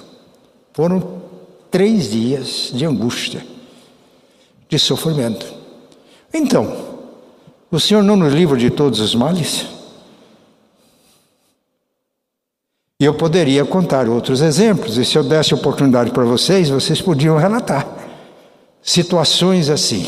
Foram 0.73 1.22
três 1.73 2.11
dias 2.11 2.71
de 2.73 2.85
angústia, 2.85 3.45
de 4.69 4.79
sofrimento. 4.79 5.53
Então, 6.33 6.77
o 7.71 7.81
Senhor 7.81 8.03
não 8.03 8.15
nos 8.15 8.33
livra 8.33 8.57
de 8.59 8.71
todos 8.71 9.01
os 9.01 9.15
males? 9.15 9.67
E 13.01 13.05
eu 13.05 13.15
poderia 13.15 13.65
contar 13.65 14.09
outros 14.09 14.43
exemplos, 14.43 14.97
e 14.97 15.05
se 15.05 15.17
eu 15.17 15.25
desse 15.25 15.55
oportunidade 15.55 16.13
para 16.13 16.23
vocês, 16.23 16.69
vocês 16.69 17.01
podiam 17.01 17.37
relatar. 17.37 17.85
situações 18.83 19.71
assim. 19.71 20.07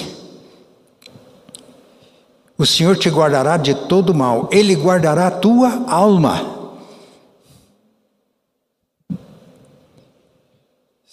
O 2.58 2.66
Senhor 2.66 2.96
te 2.96 3.08
guardará 3.08 3.56
de 3.56 3.74
todo 3.74 4.14
mal, 4.14 4.48
Ele 4.52 4.74
guardará 4.74 5.28
a 5.28 5.30
tua 5.30 5.84
alma. 5.88 6.53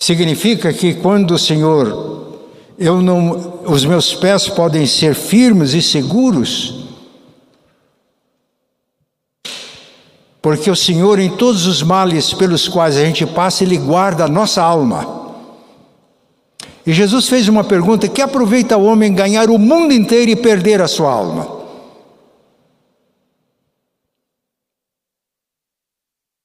Significa 0.02 0.74
que 0.74 0.96
quando 0.96 1.36
o 1.36 1.38
Senhor, 1.38 2.40
eu 2.76 3.04
não, 3.04 3.62
os 3.68 3.86
meus 3.86 4.16
pés 4.16 4.48
podem 4.48 4.88
ser 4.88 5.14
firmes 5.14 5.76
e 5.76 5.82
seguros, 5.82 6.88
porque 10.42 10.72
o 10.72 10.76
Senhor, 10.76 11.20
em 11.20 11.30
todos 11.38 11.68
os 11.68 11.84
males 11.84 12.34
pelos 12.34 12.68
quais 12.68 12.98
a 12.98 13.06
gente 13.06 13.28
passa, 13.28 13.64
Ele 13.64 13.78
guarda 13.78 14.26
a 14.26 14.28
nossa 14.28 14.64
alma. 14.64 15.38
E 16.84 16.92
Jesus 16.94 17.30
fez 17.30 17.48
uma 17.48 17.64
pergunta: 17.64 18.08
que 18.08 18.24
aproveita 18.24 18.76
o 18.78 18.86
homem 18.86 19.14
ganhar 19.14 19.52
o 19.52 19.60
mundo 19.60 19.94
inteiro 19.94 20.32
e 20.32 20.36
perder 20.36 20.82
a 20.82 20.88
sua 20.88 21.12
alma? 21.12 21.62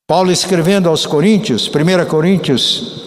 Paulo 0.07 0.31
escrevendo 0.31 0.91
aos 0.91 1.07
Coríntios, 1.07 1.67
1 1.69 2.07
Coríntios 2.07 3.06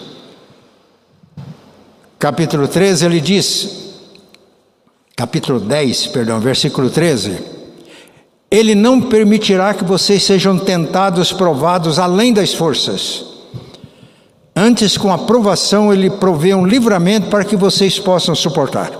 capítulo 2.20 2.68
13, 2.68 3.06
ele 3.06 3.22
diz, 3.22 3.94
capítulo 5.16 5.58
10, 5.58 6.08
perdão, 6.08 6.42
versículo 6.42 6.90
13: 6.90 7.40
Ele 8.52 8.76
não 8.76 9.02
permitirá 9.02 9.74
que 9.74 9.86
vocês 9.86 10.22
sejam 10.24 10.60
tentados, 10.60 11.32
provados 11.32 11.98
além 11.98 12.34
das 12.34 12.54
forças. 12.54 13.24
Antes, 14.54 14.98
com 14.98 15.14
aprovação, 15.14 15.94
Ele 15.94 16.10
provê 16.10 16.54
um 16.54 16.66
livramento 16.66 17.30
para 17.30 17.46
que 17.46 17.56
vocês 17.56 17.98
possam 17.98 18.36
suportar. 18.36 18.92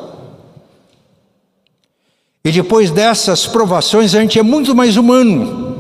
E 2.46 2.52
depois 2.52 2.90
dessas 2.90 3.46
provações, 3.46 4.16
a 4.16 4.22
gente 4.22 4.40
é 4.40 4.44
muito 4.44 4.74
mais 4.74 4.96
humano. 4.96 5.76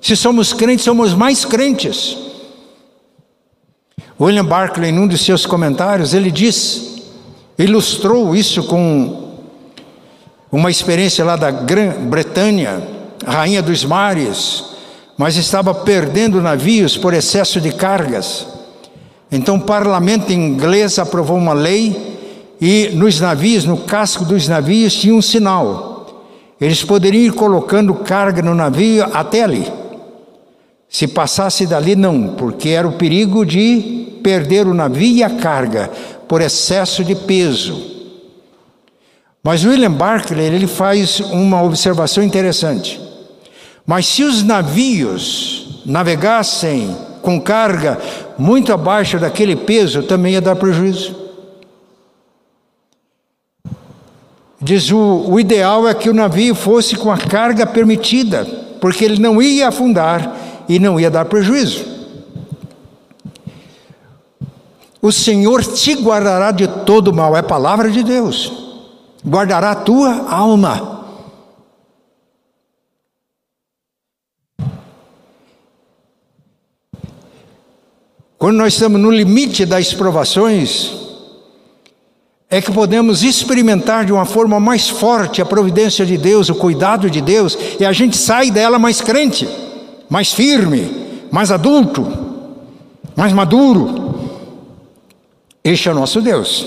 Se 0.00 0.14
somos 0.14 0.52
crentes, 0.52 0.84
somos 0.84 1.12
mais 1.12 1.44
crentes. 1.44 2.25
William 4.18 4.46
Barclay, 4.46 4.90
em 4.90 4.98
um 4.98 5.06
de 5.06 5.18
seus 5.18 5.44
comentários, 5.44 6.14
ele 6.14 6.30
diz, 6.30 7.02
ilustrou 7.58 8.34
isso 8.34 8.62
com 8.64 9.26
uma 10.50 10.70
experiência 10.70 11.22
lá 11.22 11.36
da 11.36 11.50
Grã-Bretanha, 11.50 12.82
rainha 13.26 13.60
dos 13.60 13.84
mares, 13.84 14.64
mas 15.18 15.36
estava 15.36 15.74
perdendo 15.74 16.40
navios 16.40 16.96
por 16.96 17.12
excesso 17.12 17.60
de 17.60 17.72
cargas. 17.72 18.46
Então 19.30 19.56
o 19.56 19.62
parlamento 19.62 20.32
inglês 20.32 20.98
aprovou 20.98 21.36
uma 21.36 21.52
lei 21.52 22.16
e 22.58 22.90
nos 22.94 23.20
navios, 23.20 23.66
no 23.66 23.76
casco 23.76 24.24
dos 24.24 24.48
navios, 24.48 24.94
tinha 24.94 25.14
um 25.14 25.20
sinal. 25.20 26.24
Eles 26.58 26.82
poderiam 26.82 27.24
ir 27.24 27.32
colocando 27.32 27.92
carga 27.92 28.40
no 28.40 28.54
navio 28.54 29.04
até 29.12 29.42
ali. 29.42 29.70
Se 30.88 31.06
passasse 31.06 31.66
dali, 31.66 31.94
não, 31.94 32.28
porque 32.28 32.70
era 32.70 32.88
o 32.88 32.92
perigo 32.92 33.44
de 33.44 34.05
perder 34.26 34.66
o 34.66 34.74
navio 34.74 35.18
e 35.18 35.22
a 35.22 35.30
carga 35.30 35.88
por 36.26 36.40
excesso 36.40 37.04
de 37.04 37.14
peso. 37.14 37.80
Mas 39.40 39.64
William 39.64 39.92
Barclay 39.92 40.46
ele 40.46 40.66
faz 40.66 41.20
uma 41.20 41.62
observação 41.62 42.24
interessante. 42.24 43.00
Mas 43.86 44.04
se 44.08 44.24
os 44.24 44.42
navios 44.42 45.84
navegassem 45.86 46.96
com 47.22 47.40
carga 47.40 48.00
muito 48.36 48.72
abaixo 48.72 49.16
daquele 49.16 49.54
peso, 49.54 50.02
também 50.02 50.32
ia 50.32 50.40
dar 50.40 50.56
prejuízo. 50.56 51.14
Diz 54.60 54.90
o, 54.90 55.24
o 55.28 55.38
ideal 55.38 55.86
é 55.86 55.94
que 55.94 56.10
o 56.10 56.14
navio 56.14 56.56
fosse 56.56 56.96
com 56.96 57.12
a 57.12 57.16
carga 57.16 57.64
permitida, 57.64 58.44
porque 58.80 59.04
ele 59.04 59.20
não 59.20 59.40
ia 59.40 59.68
afundar 59.68 60.36
e 60.68 60.80
não 60.80 60.98
ia 60.98 61.12
dar 61.12 61.26
prejuízo. 61.26 61.95
O 65.06 65.12
Senhor 65.12 65.64
te 65.64 65.94
guardará 65.94 66.50
de 66.50 66.66
todo 66.66 67.14
mal, 67.14 67.36
é 67.36 67.40
palavra 67.40 67.88
de 67.92 68.02
Deus. 68.02 68.52
Guardará 69.24 69.70
a 69.70 69.76
tua 69.76 70.26
alma. 70.28 71.06
Quando 78.36 78.56
nós 78.56 78.72
estamos 78.72 79.00
no 79.00 79.12
limite 79.12 79.64
das 79.64 79.94
provações, 79.94 80.90
é 82.50 82.60
que 82.60 82.72
podemos 82.72 83.22
experimentar 83.22 84.04
de 84.04 84.12
uma 84.12 84.24
forma 84.24 84.58
mais 84.58 84.88
forte 84.88 85.40
a 85.40 85.46
providência 85.46 86.04
de 86.04 86.18
Deus, 86.18 86.48
o 86.48 86.54
cuidado 86.56 87.08
de 87.08 87.20
Deus, 87.20 87.56
e 87.78 87.84
a 87.84 87.92
gente 87.92 88.16
sai 88.16 88.50
dela 88.50 88.76
mais 88.76 89.00
crente, 89.00 89.48
mais 90.10 90.32
firme, 90.32 91.28
mais 91.30 91.52
adulto, 91.52 92.04
mais 93.14 93.32
maduro. 93.32 94.05
Este 95.66 95.88
é 95.88 95.90
o 95.90 95.96
nosso 95.96 96.22
Deus. 96.22 96.64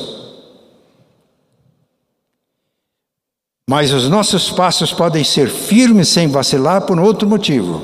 Mas 3.66 3.94
os 3.94 4.10
nossos 4.10 4.52
passos 4.52 4.92
podem 4.92 5.24
ser 5.24 5.50
firmes 5.50 6.10
sem 6.10 6.28
vacilar 6.28 6.82
por 6.82 7.00
outro 7.00 7.26
motivo. 7.26 7.82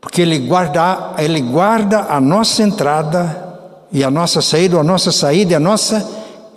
Porque 0.00 0.22
Ele 0.22 0.38
guarda, 0.38 1.14
Ele 1.18 1.40
guarda 1.40 2.02
a 2.08 2.20
nossa 2.20 2.62
entrada 2.62 3.58
e 3.90 4.04
a 4.04 4.12
nossa 4.12 4.40
saída, 4.40 4.78
a 4.78 4.84
nossa 4.84 5.10
saída 5.10 5.54
e 5.54 5.56
a 5.56 5.60
nossa 5.60 6.08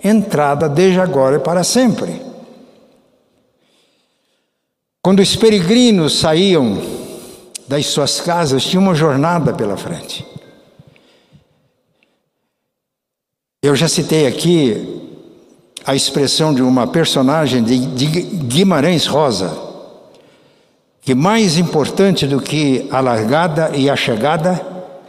entrada 0.03 0.69
desde 0.69 0.99
agora 0.99 1.37
e 1.37 1.39
para 1.39 1.63
sempre. 1.63 2.21
Quando 5.01 5.21
os 5.21 5.35
peregrinos 5.35 6.19
saíam 6.19 6.79
das 7.67 7.87
suas 7.87 8.21
casas, 8.21 8.63
tinha 8.63 8.79
uma 8.79 8.93
jornada 8.93 9.51
pela 9.53 9.75
frente. 9.75 10.34
Eu 13.65 13.75
já 13.75 13.87
citei 13.87 14.27
aqui 14.27 15.01
a 15.83 15.95
expressão 15.95 16.53
de 16.53 16.61
uma 16.61 16.85
personagem 16.85 17.63
de, 17.63 18.05
Guimarães 18.05 19.07
Rosa, 19.07 19.57
que 21.01 21.15
mais 21.15 21.57
importante 21.57 22.27
do 22.27 22.39
que 22.39 22.87
a 22.91 22.99
largada 22.99 23.71
e 23.73 23.89
a 23.89 23.95
chegada 23.95 24.63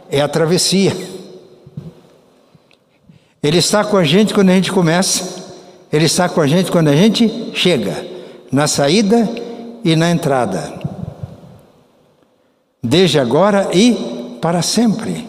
é 0.09 0.21
a 0.21 0.27
travessia. 0.27 0.91
Ele 3.43 3.59
está 3.59 3.83
com 3.83 3.95
a 3.95 4.03
gente 4.03 4.33
quando 4.33 4.49
a 4.49 4.55
gente 4.55 4.71
começa, 4.71 5.53
ele 5.93 6.05
está 6.05 6.27
com 6.27 6.41
a 6.41 6.47
gente 6.47 6.71
quando 6.71 6.87
a 6.87 6.95
gente 6.95 7.51
chega, 7.53 8.07
na 8.51 8.65
saída 8.65 9.29
e 9.83 9.95
na 9.95 10.09
entrada. 10.09 10.73
Desde 12.81 13.19
agora 13.19 13.69
e 13.71 14.39
para 14.41 14.63
sempre. 14.63 15.26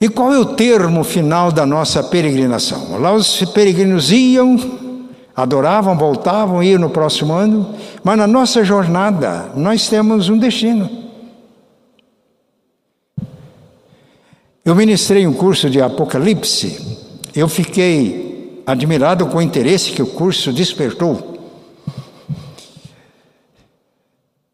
E 0.00 0.08
qual 0.08 0.32
é 0.32 0.38
o 0.38 0.54
termo 0.54 1.02
final 1.02 1.50
da 1.50 1.66
nossa 1.66 2.04
peregrinação? 2.04 3.00
Lá 3.00 3.12
os 3.12 3.44
peregrinos 3.46 4.12
iam, 4.12 4.56
adoravam, 5.34 5.98
voltavam, 5.98 6.62
iam 6.62 6.78
no 6.78 6.88
próximo 6.90 7.32
ano, 7.32 7.74
mas 8.04 8.16
na 8.16 8.26
nossa 8.26 8.62
jornada 8.62 9.50
nós 9.56 9.88
temos 9.88 10.28
um 10.28 10.38
destino. 10.38 10.88
Eu 14.64 14.76
ministrei 14.76 15.26
um 15.26 15.32
curso 15.32 15.68
de 15.68 15.80
Apocalipse, 15.80 16.98
eu 17.34 17.48
fiquei 17.48 18.62
admirado 18.64 19.26
com 19.26 19.38
o 19.38 19.42
interesse 19.42 19.92
que 19.92 20.02
o 20.02 20.06
curso 20.06 20.52
despertou. 20.52 21.38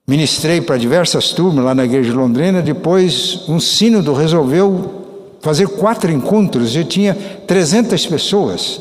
Ministrei 0.06 0.60
para 0.60 0.78
diversas 0.78 1.32
turmas 1.32 1.64
lá 1.64 1.74
na 1.74 1.84
igreja 1.84 2.10
de 2.10 2.16
Londrina, 2.16 2.62
depois 2.62 3.46
um 3.48 3.58
sínodo 3.58 4.14
resolveu 4.14 5.03
fazer 5.44 5.68
quatro 5.68 6.10
encontros, 6.10 6.74
eu 6.74 6.86
tinha 6.86 7.14
300 7.14 8.06
pessoas. 8.06 8.80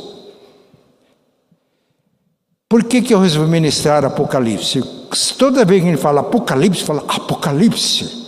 Por 2.70 2.86
que, 2.86 3.02
que 3.02 3.14
eu 3.14 3.20
resolvi 3.20 3.52
ministrar 3.52 4.06
Apocalipse? 4.06 4.82
Toda 5.38 5.66
vez 5.66 5.84
que 5.84 5.90
gente 5.90 6.02
fala 6.02 6.22
Apocalipse, 6.22 6.84
fala 6.86 7.02
Apocalipse. 7.02 8.24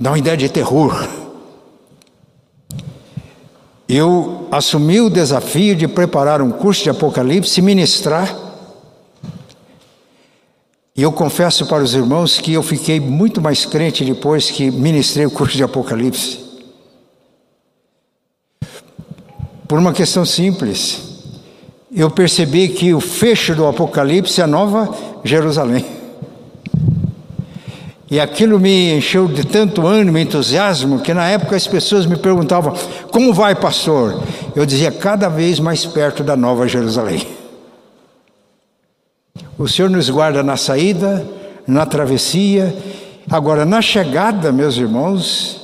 Dá 0.00 0.10
uma 0.10 0.18
ideia 0.18 0.38
de 0.38 0.48
terror. 0.48 1.06
Eu 3.86 4.48
assumi 4.50 4.98
o 5.02 5.10
desafio 5.10 5.76
de 5.76 5.86
preparar 5.86 6.40
um 6.40 6.50
curso 6.50 6.82
de 6.82 6.88
Apocalipse 6.90 7.60
e 7.60 7.62
ministrar. 7.62 8.34
E 10.96 11.02
eu 11.02 11.12
confesso 11.12 11.66
para 11.66 11.82
os 11.82 11.94
irmãos 11.94 12.40
que 12.40 12.54
eu 12.54 12.62
fiquei 12.62 12.98
muito 12.98 13.38
mais 13.38 13.66
crente 13.66 14.02
depois 14.02 14.50
que 14.50 14.70
ministrei 14.70 15.26
o 15.26 15.30
curso 15.30 15.58
de 15.58 15.62
Apocalipse. 15.62 16.41
Por 19.72 19.78
uma 19.78 19.94
questão 19.94 20.22
simples. 20.22 21.00
Eu 21.90 22.10
percebi 22.10 22.68
que 22.68 22.92
o 22.92 23.00
fecho 23.00 23.54
do 23.54 23.66
Apocalipse 23.66 24.38
é 24.38 24.44
a 24.44 24.46
nova 24.46 24.94
Jerusalém. 25.24 25.82
E 28.10 28.20
aquilo 28.20 28.60
me 28.60 28.92
encheu 28.92 29.26
de 29.26 29.46
tanto 29.46 29.86
ânimo 29.86 30.18
e 30.18 30.20
entusiasmo 30.20 31.00
que 31.00 31.14
na 31.14 31.26
época 31.26 31.56
as 31.56 31.66
pessoas 31.66 32.04
me 32.04 32.18
perguntavam: 32.18 32.74
Como 33.10 33.32
vai, 33.32 33.54
pastor? 33.54 34.22
Eu 34.54 34.66
dizia: 34.66 34.92
Cada 34.92 35.30
vez 35.30 35.58
mais 35.58 35.86
perto 35.86 36.22
da 36.22 36.36
Nova 36.36 36.68
Jerusalém. 36.68 37.26
O 39.56 39.66
Senhor 39.66 39.88
nos 39.88 40.10
guarda 40.10 40.42
na 40.42 40.58
saída, 40.58 41.26
na 41.66 41.86
travessia. 41.86 42.76
Agora, 43.30 43.64
na 43.64 43.80
chegada, 43.80 44.52
meus 44.52 44.76
irmãos, 44.76 45.62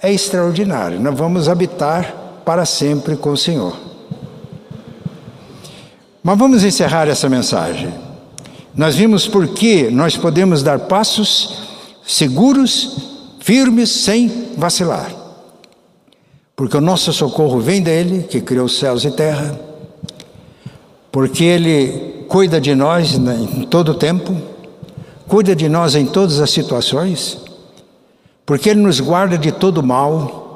é 0.00 0.12
extraordinário. 0.12 1.00
Nós 1.00 1.18
vamos 1.18 1.48
habitar 1.48 2.17
para 2.48 2.64
sempre 2.64 3.14
com 3.14 3.28
o 3.28 3.36
Senhor. 3.36 3.76
Mas 6.22 6.38
vamos 6.38 6.64
encerrar 6.64 7.06
essa 7.06 7.28
mensagem. 7.28 7.92
Nós 8.74 8.94
vimos 8.94 9.28
por 9.28 9.48
que 9.48 9.90
nós 9.90 10.16
podemos 10.16 10.62
dar 10.62 10.78
passos 10.78 11.58
seguros, 12.06 12.96
firmes, 13.38 13.90
sem 13.90 14.54
vacilar. 14.56 15.14
Porque 16.56 16.74
o 16.74 16.80
nosso 16.80 17.12
socorro 17.12 17.60
vem 17.60 17.82
dele, 17.82 18.22
que 18.22 18.40
criou 18.40 18.66
céus 18.66 19.04
e 19.04 19.10
terra, 19.10 19.60
porque 21.12 21.44
ele 21.44 22.24
cuida 22.28 22.58
de 22.58 22.74
nós 22.74 23.12
em 23.12 23.64
todo 23.64 23.90
o 23.90 23.94
tempo, 23.94 24.34
cuida 25.28 25.54
de 25.54 25.68
nós 25.68 25.94
em 25.94 26.06
todas 26.06 26.40
as 26.40 26.48
situações, 26.48 27.36
porque 28.46 28.70
ele 28.70 28.80
nos 28.80 29.00
guarda 29.00 29.36
de 29.36 29.52
todo 29.52 29.82
mal. 29.82 30.47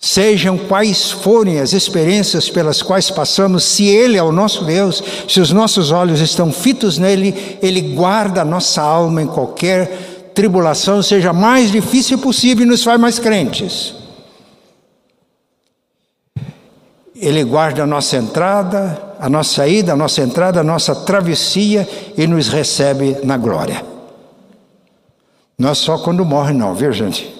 Sejam 0.00 0.56
quais 0.56 1.10
forem 1.10 1.60
as 1.60 1.74
experiências 1.74 2.48
pelas 2.48 2.80
quais 2.80 3.10
passamos, 3.10 3.64
se 3.64 3.86
Ele 3.86 4.16
é 4.16 4.22
o 4.22 4.32
nosso 4.32 4.64
Deus, 4.64 5.02
se 5.28 5.40
os 5.40 5.52
nossos 5.52 5.90
olhos 5.90 6.20
estão 6.20 6.50
fitos 6.50 6.96
nele, 6.96 7.58
Ele 7.60 7.82
guarda 7.82 8.40
a 8.40 8.44
nossa 8.44 8.80
alma 8.80 9.20
em 9.20 9.26
qualquer 9.26 10.08
tribulação 10.34 11.02
seja 11.02 11.34
mais 11.34 11.70
difícil 11.70 12.18
possível 12.18 12.64
e 12.64 12.68
nos 12.68 12.82
faz 12.82 12.98
mais 12.98 13.18
crentes. 13.18 13.94
Ele 17.14 17.44
guarda 17.44 17.82
a 17.82 17.86
nossa 17.86 18.16
entrada, 18.16 19.16
a 19.20 19.28
nossa 19.28 19.56
saída, 19.56 19.92
a 19.92 19.96
nossa 19.96 20.22
entrada, 20.22 20.60
a 20.60 20.64
nossa 20.64 20.94
travessia 20.94 21.86
e 22.16 22.26
nos 22.26 22.48
recebe 22.48 23.18
na 23.22 23.36
glória. 23.36 23.84
Não 25.58 25.68
é 25.68 25.74
só 25.74 25.98
quando 25.98 26.24
morre, 26.24 26.54
não, 26.54 26.74
viu 26.74 26.90
gente? 26.90 27.39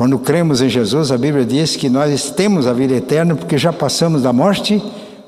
Quando 0.00 0.18
cremos 0.18 0.62
em 0.62 0.68
Jesus, 0.70 1.12
a 1.12 1.18
Bíblia 1.18 1.44
diz 1.44 1.76
que 1.76 1.90
nós 1.90 2.30
temos 2.30 2.66
a 2.66 2.72
vida 2.72 2.94
eterna 2.94 3.36
porque 3.36 3.58
já 3.58 3.70
passamos 3.70 4.22
da 4.22 4.32
morte 4.32 4.82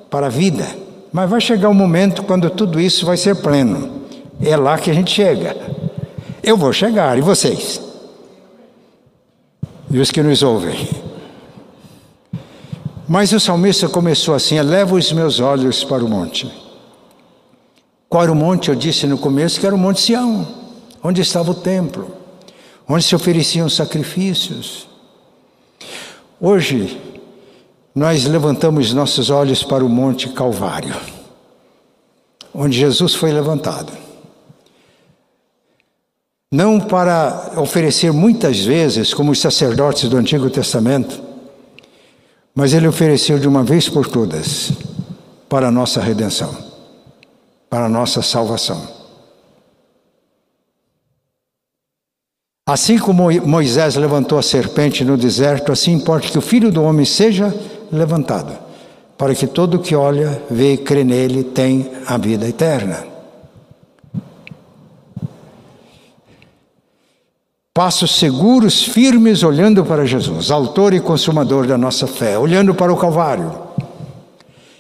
para 0.09 0.29
a 0.29 0.31
vida. 0.31 0.67
Mas 1.13 1.29
vai 1.29 1.43
chegar 1.43 1.69
um 1.69 1.75
momento 1.75 2.23
quando 2.23 2.49
tudo 2.49 2.81
isso 2.81 3.05
vai 3.05 3.19
ser 3.19 3.37
pleno. 3.37 4.01
É 4.41 4.57
lá 4.57 4.79
que 4.79 4.91
a 4.91 4.95
gente 4.95 5.11
chega. 5.11 5.55
Eu 6.43 6.57
vou 6.57 6.73
chegar, 6.73 7.19
e 7.19 7.21
vocês? 7.21 7.83
E 9.91 9.99
os 9.99 10.11
que 10.11 10.23
nos 10.23 10.43
ouvem. 10.43 10.89
Mas 13.07 13.31
o 13.33 13.39
salmista 13.39 13.91
começou 13.91 14.35
assim: 14.35 14.57
Eleva 14.57 14.95
os 14.95 15.13
meus 15.13 15.39
olhos 15.39 15.85
para 15.85 16.03
o 16.03 16.09
monte. 16.09 16.51
Qual 18.09 18.23
era 18.23 18.33
o 18.33 18.35
monte? 18.35 18.71
Eu 18.71 18.75
disse 18.75 19.07
no 19.07 19.19
começo 19.19 19.61
que 19.61 19.67
era 19.67 19.75
o 19.75 19.79
Monte 19.79 20.01
Sião, 20.01 20.49
onde 21.05 21.21
estava 21.21 21.51
o 21.51 21.55
templo, 21.55 22.22
onde 22.93 23.05
se 23.05 23.15
ofereciam 23.15 23.69
sacrifícios. 23.69 24.87
Hoje, 26.41 27.01
nós 27.95 28.25
levantamos 28.25 28.93
nossos 28.93 29.31
olhos 29.31 29.63
para 29.63 29.85
o 29.85 29.89
Monte 29.89 30.29
Calvário, 30.31 30.95
onde 32.55 32.79
Jesus 32.79 33.15
foi 33.15 33.33
levantado 33.33 34.03
não 36.53 36.79
para 36.79 37.53
oferecer 37.57 38.13
muitas 38.13 38.61
vezes, 38.61 39.15
como 39.15 39.33
os 39.33 39.41
sacerdotes 39.41 40.07
do 40.11 40.19
Antigo 40.19 40.51
Testamento, 40.51 41.23
mas 42.55 42.75
ele 42.75 42.87
ofereceu 42.87 43.39
de 43.39 43.49
uma 43.49 43.63
vez 43.63 43.89
por 43.89 44.07
todas 44.07 44.71
para 45.49 45.69
a 45.69 45.71
nossa 45.71 46.03
redenção, 46.03 46.55
para 47.71 47.87
a 47.87 47.89
nossa 47.89 48.21
salvação. 48.21 49.02
Assim 52.65 52.97
como 52.97 53.29
Moisés 53.45 53.97
levantou 53.97 54.39
a 54.39 54.43
serpente 54.43 55.05
no 55.05 55.17
deserto, 55.17 55.73
assim 55.73 55.93
importa 55.93 56.29
que 56.29 56.39
o 56.39 56.43
filho 56.43 56.71
do 56.71 56.83
homem 56.83 57.05
seja 57.05 57.53
levantado, 57.91 58.57
para 59.19 59.35
que 59.35 59.49
todo 59.49 59.81
que 59.81 59.97
olha, 59.97 60.41
vê 60.49 60.75
e 60.75 60.79
crê 60.79 61.03
nele 61.03 61.43
tem 61.43 61.91
a 62.07 62.17
vida 62.17 62.49
eterna. 62.49 63.05
Passos 67.75 68.17
seguros, 68.17 68.85
firmes, 68.85 69.43
olhando 69.43 69.85
para 69.85 70.07
Jesus, 70.07 70.51
autor 70.51 70.95
e 70.95 71.01
consumador 71.01 71.67
da 71.67 71.77
nossa 71.77 72.07
fé, 72.07 72.39
olhando 72.39 72.75
para 72.75 72.93
o 72.93 72.97
Calvário. 72.97 73.53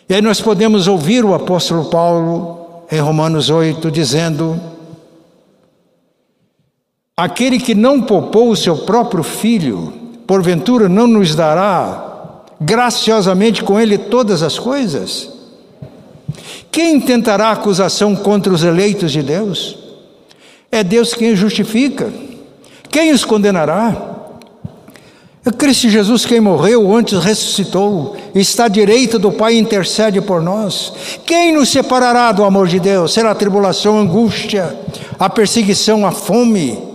E 0.08 0.14
aí 0.14 0.22
nós 0.22 0.40
podemos 0.40 0.86
ouvir 0.86 1.24
o 1.24 1.34
apóstolo 1.34 1.86
Paulo 1.86 2.84
em 2.92 3.00
Romanos 3.00 3.50
8 3.50 3.90
dizendo: 3.90 4.60
Aquele 7.22 7.60
que 7.60 7.72
não 7.72 8.02
poupou 8.02 8.50
o 8.50 8.56
seu 8.56 8.78
próprio 8.78 9.22
filho, 9.22 9.92
porventura 10.26 10.88
não 10.88 11.06
nos 11.06 11.36
dará 11.36 12.42
graciosamente 12.60 13.62
com 13.62 13.78
ele 13.78 13.96
todas 13.96 14.42
as 14.42 14.58
coisas? 14.58 15.30
Quem 16.68 17.00
tentará 17.00 17.52
acusação 17.52 18.16
contra 18.16 18.52
os 18.52 18.64
eleitos 18.64 19.12
de 19.12 19.22
Deus? 19.22 19.78
É 20.68 20.82
Deus 20.82 21.14
quem 21.14 21.36
justifica. 21.36 22.12
Quem 22.90 23.12
os 23.12 23.24
condenará? 23.24 24.16
É 25.46 25.52
Cristo 25.52 25.88
Jesus 25.88 26.26
quem 26.26 26.40
morreu, 26.40 26.92
antes 26.92 27.22
ressuscitou, 27.22 28.16
está 28.34 28.64
à 28.64 28.68
direita 28.68 29.16
do 29.16 29.30
Pai 29.30 29.54
e 29.54 29.60
intercede 29.60 30.20
por 30.20 30.42
nós. 30.42 30.92
Quem 31.24 31.54
nos 31.54 31.68
separará 31.68 32.32
do 32.32 32.42
amor 32.42 32.66
de 32.66 32.80
Deus? 32.80 33.14
Será 33.14 33.30
a 33.30 33.36
tribulação, 33.36 33.96
a 33.96 34.00
angústia, 34.00 34.76
a 35.20 35.30
perseguição, 35.30 36.04
a 36.04 36.10
fome? 36.10 36.90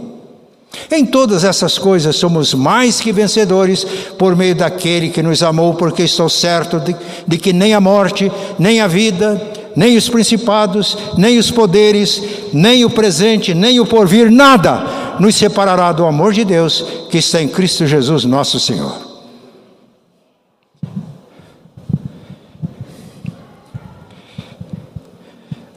Em 0.89 1.05
todas 1.05 1.43
essas 1.43 1.77
coisas 1.77 2.15
somos 2.15 2.53
mais 2.53 3.01
que 3.01 3.11
vencedores 3.11 3.85
por 4.17 4.35
meio 4.35 4.55
daquele 4.55 5.09
que 5.09 5.21
nos 5.21 5.43
amou, 5.43 5.73
porque 5.73 6.03
estou 6.03 6.29
certo 6.29 6.79
de, 6.79 6.95
de 7.27 7.37
que 7.37 7.51
nem 7.51 7.73
a 7.73 7.81
morte, 7.81 8.31
nem 8.57 8.79
a 8.79 8.87
vida, 8.87 9.41
nem 9.75 9.97
os 9.97 10.07
principados, 10.09 10.97
nem 11.17 11.37
os 11.37 11.51
poderes, 11.51 12.21
nem 12.53 12.85
o 12.85 12.89
presente, 12.89 13.53
nem 13.53 13.79
o 13.79 13.85
porvir, 13.85 14.31
nada 14.31 14.97
nos 15.19 15.35
separará 15.35 15.91
do 15.91 16.05
amor 16.05 16.31
de 16.33 16.45
Deus 16.45 16.85
que 17.09 17.17
está 17.17 17.41
em 17.41 17.47
Cristo 17.47 17.85
Jesus, 17.85 18.23
nosso 18.23 18.59
Senhor. 18.59 19.07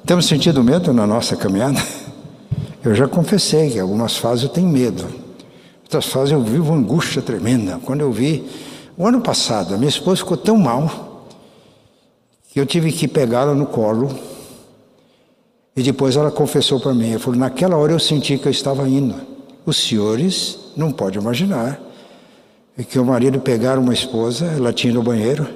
Temos 0.06 0.26
sentido 0.26 0.62
medo 0.64 0.92
na 0.92 1.06
nossa 1.06 1.36
caminhada? 1.36 1.80
Eu 2.82 2.94
já 2.94 3.06
confessei 3.06 3.70
que 3.70 3.78
algumas 3.78 4.16
fases 4.16 4.44
eu 4.44 4.48
tenho 4.48 4.68
medo, 4.68 5.06
outras 5.82 6.06
fases 6.06 6.32
eu 6.32 6.42
vivo 6.42 6.72
angústia 6.72 7.20
tremenda. 7.20 7.78
Quando 7.84 8.00
eu 8.00 8.10
vi, 8.10 8.48
o 8.96 9.06
ano 9.06 9.20
passado, 9.20 9.74
a 9.74 9.76
minha 9.76 9.88
esposa 9.88 10.18
ficou 10.18 10.36
tão 10.36 10.56
mal 10.56 11.26
que 12.50 12.58
eu 12.58 12.64
tive 12.64 12.90
que 12.90 13.06
pegá-la 13.06 13.54
no 13.54 13.66
colo 13.66 14.08
e 15.76 15.82
depois 15.82 16.16
ela 16.16 16.30
confessou 16.30 16.80
para 16.80 16.94
mim, 16.94 17.10
ela 17.10 17.20
falou, 17.20 17.38
naquela 17.38 17.76
hora 17.76 17.92
eu 17.92 17.98
senti 17.98 18.38
que 18.38 18.46
eu 18.48 18.52
estava 18.52 18.88
indo. 18.88 19.14
Os 19.64 19.76
senhores 19.76 20.58
não 20.76 20.90
podem 20.90 21.20
imaginar 21.20 21.80
que 22.88 22.98
o 22.98 23.04
marido 23.04 23.40
pegar 23.40 23.78
uma 23.78 23.92
esposa, 23.92 24.46
ela 24.46 24.72
tinha 24.72 24.92
no 24.92 25.02
banheiro, 25.02 25.46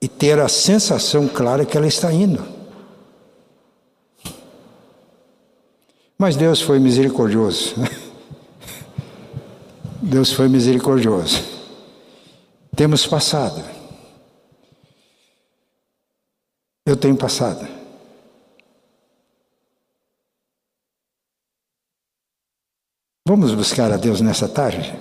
e 0.00 0.08
ter 0.08 0.40
a 0.40 0.48
sensação 0.48 1.28
clara 1.28 1.64
que 1.64 1.76
ela 1.76 1.86
está 1.86 2.12
indo. 2.12 2.42
Mas 6.22 6.36
Deus 6.36 6.62
foi 6.62 6.78
misericordioso. 6.78 7.74
Deus 10.00 10.32
foi 10.32 10.48
misericordioso. 10.48 11.42
Temos 12.76 13.04
passado. 13.04 13.60
Eu 16.86 16.96
tenho 16.96 17.16
passado. 17.16 17.66
Vamos 23.26 23.52
buscar 23.52 23.90
a 23.90 23.96
Deus 23.96 24.20
nessa 24.20 24.48
tarde? 24.48 24.96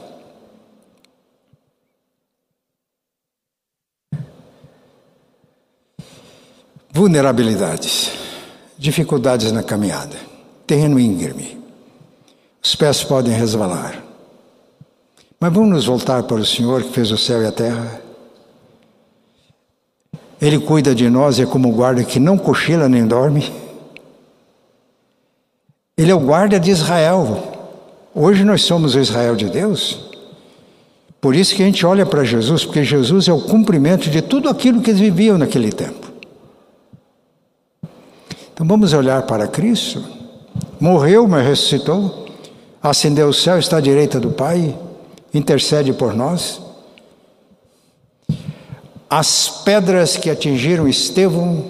Vulnerabilidades, 6.89 8.09
dificuldades 8.75 9.51
na 9.51 9.61
caminhada, 9.61 10.30
terreno 10.71 10.97
íngreme, 10.97 11.57
os 12.63 12.75
pés 12.75 13.03
podem 13.03 13.33
resvalar. 13.33 14.01
Mas 15.37 15.51
vamos 15.51 15.69
nos 15.69 15.85
voltar 15.85 16.23
para 16.23 16.37
o 16.37 16.45
Senhor 16.45 16.81
que 16.81 16.93
fez 16.93 17.11
o 17.11 17.17
céu 17.17 17.43
e 17.43 17.45
a 17.45 17.51
terra. 17.51 18.01
Ele 20.41 20.59
cuida 20.59 20.95
de 20.95 21.09
nós, 21.09 21.41
é 21.41 21.45
como 21.45 21.73
guarda 21.73 22.05
que 22.05 22.21
não 22.21 22.37
cochila 22.37 22.87
nem 22.87 23.05
dorme. 23.05 23.51
Ele 25.97 26.09
é 26.09 26.15
o 26.15 26.21
guarda 26.21 26.57
de 26.57 26.71
Israel. 26.71 27.51
Hoje 28.15 28.45
nós 28.45 28.61
somos 28.61 28.95
o 28.95 28.99
Israel 29.01 29.35
de 29.35 29.49
Deus. 29.49 30.09
Por 31.19 31.35
isso 31.35 31.53
que 31.53 31.63
a 31.63 31.65
gente 31.65 31.85
olha 31.85 32.05
para 32.05 32.23
Jesus, 32.23 32.63
porque 32.63 32.81
Jesus 32.81 33.27
é 33.27 33.33
o 33.33 33.41
cumprimento 33.41 34.09
de 34.09 34.21
tudo 34.21 34.47
aquilo 34.47 34.81
que 34.81 34.91
eles 34.91 35.01
viviam 35.01 35.37
naquele 35.37 35.69
tempo. 35.69 36.09
Então 38.53 38.65
vamos 38.65 38.93
olhar 38.93 39.23
para 39.23 39.49
Cristo. 39.49 40.20
Morreu, 40.81 41.27
mas 41.27 41.45
ressuscitou. 41.45 42.25
Ascendeu 42.81 43.29
o 43.29 43.33
céu, 43.33 43.59
está 43.59 43.77
à 43.77 43.81
direita 43.81 44.19
do 44.19 44.31
Pai, 44.31 44.75
intercede 45.31 45.93
por 45.93 46.15
nós. 46.15 46.59
As 49.07 49.47
pedras 49.63 50.17
que 50.17 50.31
atingiram 50.31 50.87
Estevão 50.87 51.63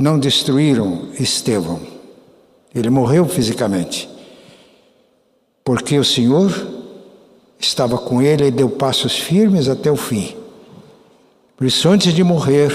não 0.00 0.18
destruíram 0.18 1.08
Estevão. 1.18 1.80
Ele 2.74 2.90
morreu 2.90 3.28
fisicamente 3.28 4.10
porque 5.62 5.96
o 5.96 6.04
Senhor 6.04 6.50
estava 7.56 7.96
com 7.96 8.20
ele 8.20 8.46
e 8.46 8.50
deu 8.50 8.68
passos 8.68 9.16
firmes 9.16 9.68
até 9.68 9.88
o 9.88 9.94
fim. 9.94 10.34
Por 11.56 11.64
isso, 11.64 11.88
antes 11.88 12.12
de 12.12 12.24
morrer, 12.24 12.72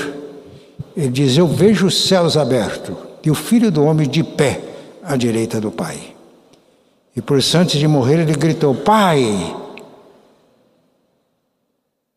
ele 0.95 1.09
diz: 1.09 1.37
Eu 1.37 1.47
vejo 1.47 1.87
os 1.87 2.07
céus 2.07 2.37
abertos 2.37 2.95
e 3.23 3.29
o 3.29 3.35
filho 3.35 3.71
do 3.71 3.83
homem 3.83 4.07
de 4.07 4.23
pé 4.23 4.61
à 5.03 5.15
direita 5.15 5.59
do 5.59 5.71
Pai. 5.71 6.15
E 7.15 7.21
por 7.21 7.37
isso, 7.37 7.57
antes 7.57 7.79
de 7.79 7.87
morrer, 7.87 8.19
ele 8.21 8.33
gritou: 8.33 8.73
Pai, 8.75 9.55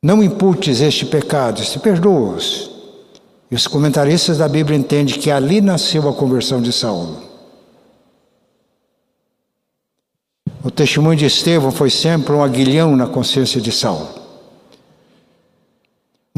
não 0.03 0.23
imputes 0.23 0.81
este 0.81 1.07
pecado, 1.07 1.65
se 1.65 1.79
perdoa-os. 1.79 2.71
E 3.51 3.55
os 3.55 3.67
comentaristas 3.67 4.39
da 4.39 4.49
Bíblia 4.49 4.79
entendem 4.79 5.19
que 5.19 5.31
ali 5.31 5.61
nasceu 5.61 6.09
a 6.09 6.13
conversão 6.13 6.61
de 6.61 6.73
Saulo. 6.73 7.23
O 10.63 10.71
testemunho 10.71 11.17
de 11.17 11.25
Estevão 11.25 11.71
foi 11.71 11.89
sempre 11.89 12.33
um 12.33 12.43
aguilhão 12.43 12.95
na 12.95 13.07
consciência 13.07 13.61
de 13.61 13.73
Saulo. 13.73 14.18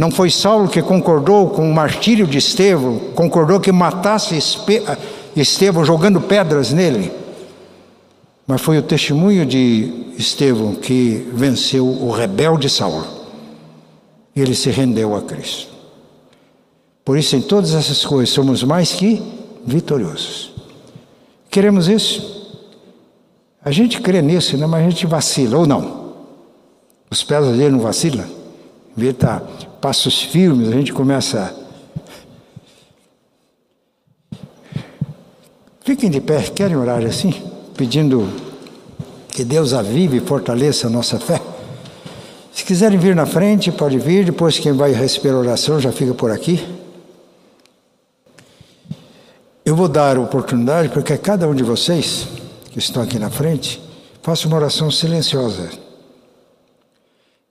Não 0.00 0.10
foi 0.10 0.30
Saulo 0.30 0.66
que 0.66 0.80
concordou 0.80 1.50
com 1.50 1.70
o 1.70 1.74
martírio 1.74 2.26
de 2.26 2.38
Estevão, 2.38 2.98
concordou 3.14 3.60
que 3.60 3.70
matasse 3.70 4.34
Estevão 5.36 5.84
jogando 5.84 6.22
pedras 6.22 6.72
nele. 6.72 7.12
Mas 8.46 8.62
foi 8.62 8.78
o 8.78 8.82
testemunho 8.82 9.44
de 9.44 10.14
Estevão 10.16 10.74
que 10.74 11.28
venceu 11.34 11.86
o 11.86 12.10
rebelde 12.12 12.66
Saulo. 12.70 13.06
Ele 14.34 14.54
se 14.54 14.70
rendeu 14.70 15.14
a 15.14 15.20
Cristo. 15.20 15.68
Por 17.04 17.18
isso, 17.18 17.36
em 17.36 17.42
todas 17.42 17.74
essas 17.74 18.02
coisas, 18.02 18.30
somos 18.30 18.64
mais 18.64 18.92
que 18.92 19.22
vitoriosos. 19.66 20.54
Queremos 21.50 21.88
isso? 21.88 22.58
A 23.62 23.70
gente 23.70 24.00
crê 24.00 24.22
nisso, 24.22 24.56
né? 24.56 24.64
mas 24.64 24.82
a 24.82 24.88
gente 24.88 25.06
vacila, 25.06 25.58
ou 25.58 25.66
não? 25.66 26.14
Os 27.10 27.22
pés 27.22 27.44
dele 27.48 27.68
não 27.68 27.80
vacilam? 27.80 28.24
De 28.96 29.08
estar 29.08 29.42
passos 29.80 30.22
firmes, 30.22 30.68
a 30.68 30.72
gente 30.72 30.92
começa. 30.92 31.54
Fiquem 35.82 36.10
de 36.10 36.20
pé, 36.20 36.42
querem 36.42 36.76
orar 36.76 37.04
assim? 37.04 37.32
Pedindo 37.76 38.28
que 39.28 39.44
Deus 39.44 39.72
avive 39.72 40.18
e 40.18 40.20
fortaleça 40.20 40.86
a 40.86 40.90
nossa 40.90 41.18
fé. 41.18 41.40
Se 42.52 42.64
quiserem 42.64 42.98
vir 42.98 43.16
na 43.16 43.26
frente, 43.26 43.72
pode 43.72 43.98
vir. 43.98 44.24
Depois, 44.24 44.58
quem 44.58 44.72
vai 44.72 44.92
receber 44.92 45.30
a 45.30 45.38
oração 45.38 45.80
já 45.80 45.90
fica 45.90 46.12
por 46.12 46.30
aqui. 46.30 46.64
Eu 49.64 49.74
vou 49.74 49.88
dar 49.88 50.18
oportunidade 50.18 50.88
porque 50.88 51.16
cada 51.16 51.48
um 51.48 51.54
de 51.54 51.62
vocês 51.62 52.28
que 52.70 52.78
estão 52.78 53.02
aqui 53.02 53.18
na 53.18 53.30
frente, 53.30 53.82
faça 54.22 54.46
uma 54.46 54.56
oração 54.56 54.90
silenciosa, 54.90 55.68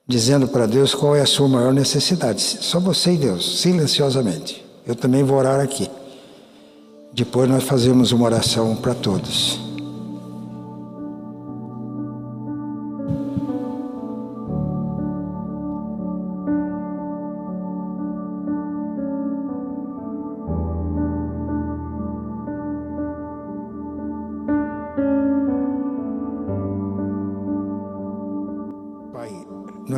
dizendo 0.09 0.47
para 0.47 0.65
Deus 0.65 0.95
qual 0.95 1.15
é 1.15 1.21
a 1.21 1.25
sua 1.27 1.47
maior 1.47 1.71
necessidade. 1.71 2.41
Só 2.41 2.79
você 2.79 3.13
e 3.13 3.17
Deus, 3.17 3.61
silenciosamente. 3.61 4.65
Eu 4.85 4.95
também 4.95 5.23
vou 5.23 5.37
orar 5.37 5.59
aqui. 5.59 5.87
Depois 7.13 7.47
nós 7.47 7.63
fazemos 7.63 8.11
uma 8.11 8.25
oração 8.25 8.75
para 8.75 8.95
todos. 8.95 9.68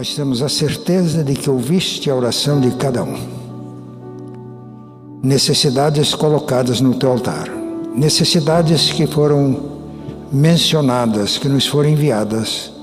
Nós 0.01 0.15
temos 0.15 0.41
a 0.41 0.49
certeza 0.49 1.23
de 1.23 1.35
que 1.35 1.47
ouviste 1.47 2.09
a 2.09 2.15
oração 2.15 2.59
de 2.59 2.71
cada 2.71 3.03
um. 3.03 3.19
Necessidades 5.21 6.15
colocadas 6.15 6.81
no 6.81 6.95
teu 6.95 7.11
altar, 7.11 7.47
necessidades 7.95 8.91
que 8.91 9.05
foram 9.05 9.59
mencionadas, 10.31 11.37
que 11.37 11.47
nos 11.47 11.67
foram 11.67 11.89
enviadas. 11.89 12.73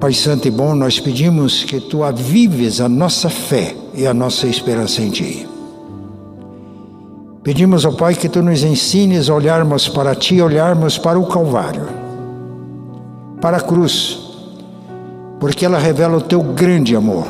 Pai 0.00 0.12
Santo 0.12 0.48
e 0.48 0.50
bom, 0.50 0.74
nós 0.74 0.98
pedimos 0.98 1.62
que 1.62 1.78
tu 1.78 2.02
avives 2.02 2.80
a 2.80 2.88
nossa 2.88 3.30
fé 3.30 3.76
e 3.94 4.08
a 4.08 4.12
nossa 4.12 4.48
esperança 4.48 5.02
em 5.02 5.10
ti. 5.10 5.48
Pedimos 7.44 7.86
ao 7.86 7.92
Pai 7.92 8.16
que 8.16 8.28
tu 8.28 8.42
nos 8.42 8.64
ensines 8.64 9.30
a 9.30 9.34
olharmos 9.36 9.88
para 9.88 10.16
ti, 10.16 10.42
olharmos 10.42 10.98
para 10.98 11.16
o 11.16 11.28
Calvário, 11.28 11.86
para 13.40 13.58
a 13.58 13.60
cruz 13.60 14.26
porque 15.40 15.64
ela 15.64 15.78
revela 15.78 16.16
o 16.16 16.20
teu 16.20 16.42
grande 16.42 16.96
amor. 16.96 17.26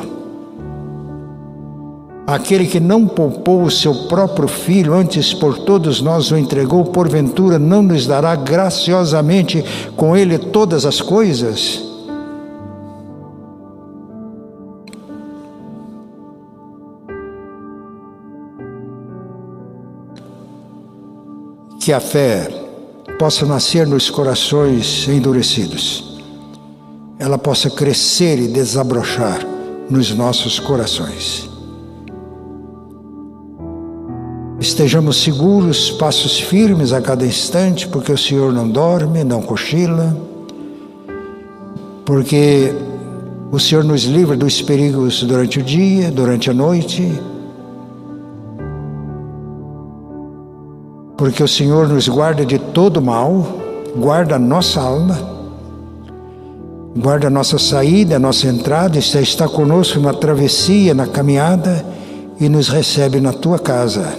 Aquele 2.25 2.67
que 2.67 2.79
não 2.79 3.07
poupou 3.07 3.63
o 3.63 3.71
seu 3.71 4.07
próprio 4.07 4.47
filho, 4.47 4.93
antes 4.93 5.33
por 5.33 5.57
todos 5.57 5.99
nós 5.99 6.29
o 6.29 6.37
entregou, 6.37 6.85
porventura 6.85 7.57
não 7.57 7.81
nos 7.81 8.05
dará 8.05 8.35
graciosamente 8.35 9.65
com 9.95 10.15
ele 10.15 10.37
todas 10.37 10.85
as 10.85 11.01
coisas? 11.01 11.83
Que 21.79 21.91
a 21.91 21.99
fé 21.99 22.47
possa 23.17 23.43
nascer 23.43 23.87
nos 23.87 24.07
corações 24.11 25.07
endurecidos 25.07 26.08
ela 27.19 27.37
possa 27.37 27.69
crescer 27.69 28.39
e 28.39 28.47
desabrochar 28.47 29.45
nos 29.89 30.15
nossos 30.15 30.57
corações. 30.57 31.49
Estejamos 34.57 35.21
seguros, 35.21 35.91
passos 35.91 36.39
firmes 36.39 36.93
a 36.93 37.01
cada 37.01 37.25
instante, 37.25 37.89
porque 37.89 38.11
o 38.11 38.17
Senhor 38.17 38.53
não 38.53 38.69
dorme, 38.69 39.25
não 39.25 39.41
cochila, 39.41 40.15
porque 42.05 42.73
o 43.51 43.59
Senhor 43.59 43.83
nos 43.83 44.03
livra 44.03 44.37
dos 44.37 44.61
perigos 44.61 45.21
durante 45.21 45.59
o 45.59 45.63
dia, 45.63 46.09
durante 46.11 46.49
a 46.49 46.53
noite, 46.53 47.11
porque 51.17 51.43
o 51.43 51.47
Senhor 51.47 51.89
nos 51.89 52.07
guarda 52.07 52.45
de 52.45 52.57
todo 52.57 53.01
mal, 53.01 53.45
guarda 53.97 54.35
a 54.35 54.39
nossa 54.39 54.79
alma 54.79 55.38
Guarda 56.95 57.27
a 57.27 57.29
nossa 57.29 57.57
saída, 57.57 58.15
a 58.15 58.19
nossa 58.19 58.47
entrada, 58.47 58.97
está, 58.97 59.47
conosco 59.47 59.99
na 59.99 60.13
travessia, 60.13 60.93
na 60.93 61.07
caminhada 61.07 61.85
e 62.39 62.49
nos 62.49 62.67
recebe 62.67 63.19
na 63.19 63.31
tua 63.31 63.59
casa. 63.59 64.17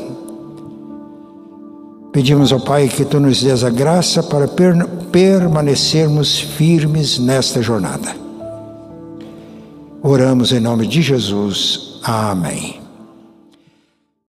Pedimos 2.13 2.53
ao 2.53 2.61
Pai 2.61 2.89
que 2.89 3.05
tu 3.05 3.21
nos 3.21 3.43
dês 3.43 3.63
a 3.63 3.71
graça 3.71 4.23
para 4.23 4.49
per 4.49 4.75
permanecermos 5.13 6.41
firmes 6.41 7.19
nesta 7.19 7.63
jornada. 7.63 8.15
Oramos 10.03 10.53
em 10.53 10.61
nome 10.61 10.87
de 10.87 11.03
Jesus. 11.03 12.01
Amém. 12.03 12.80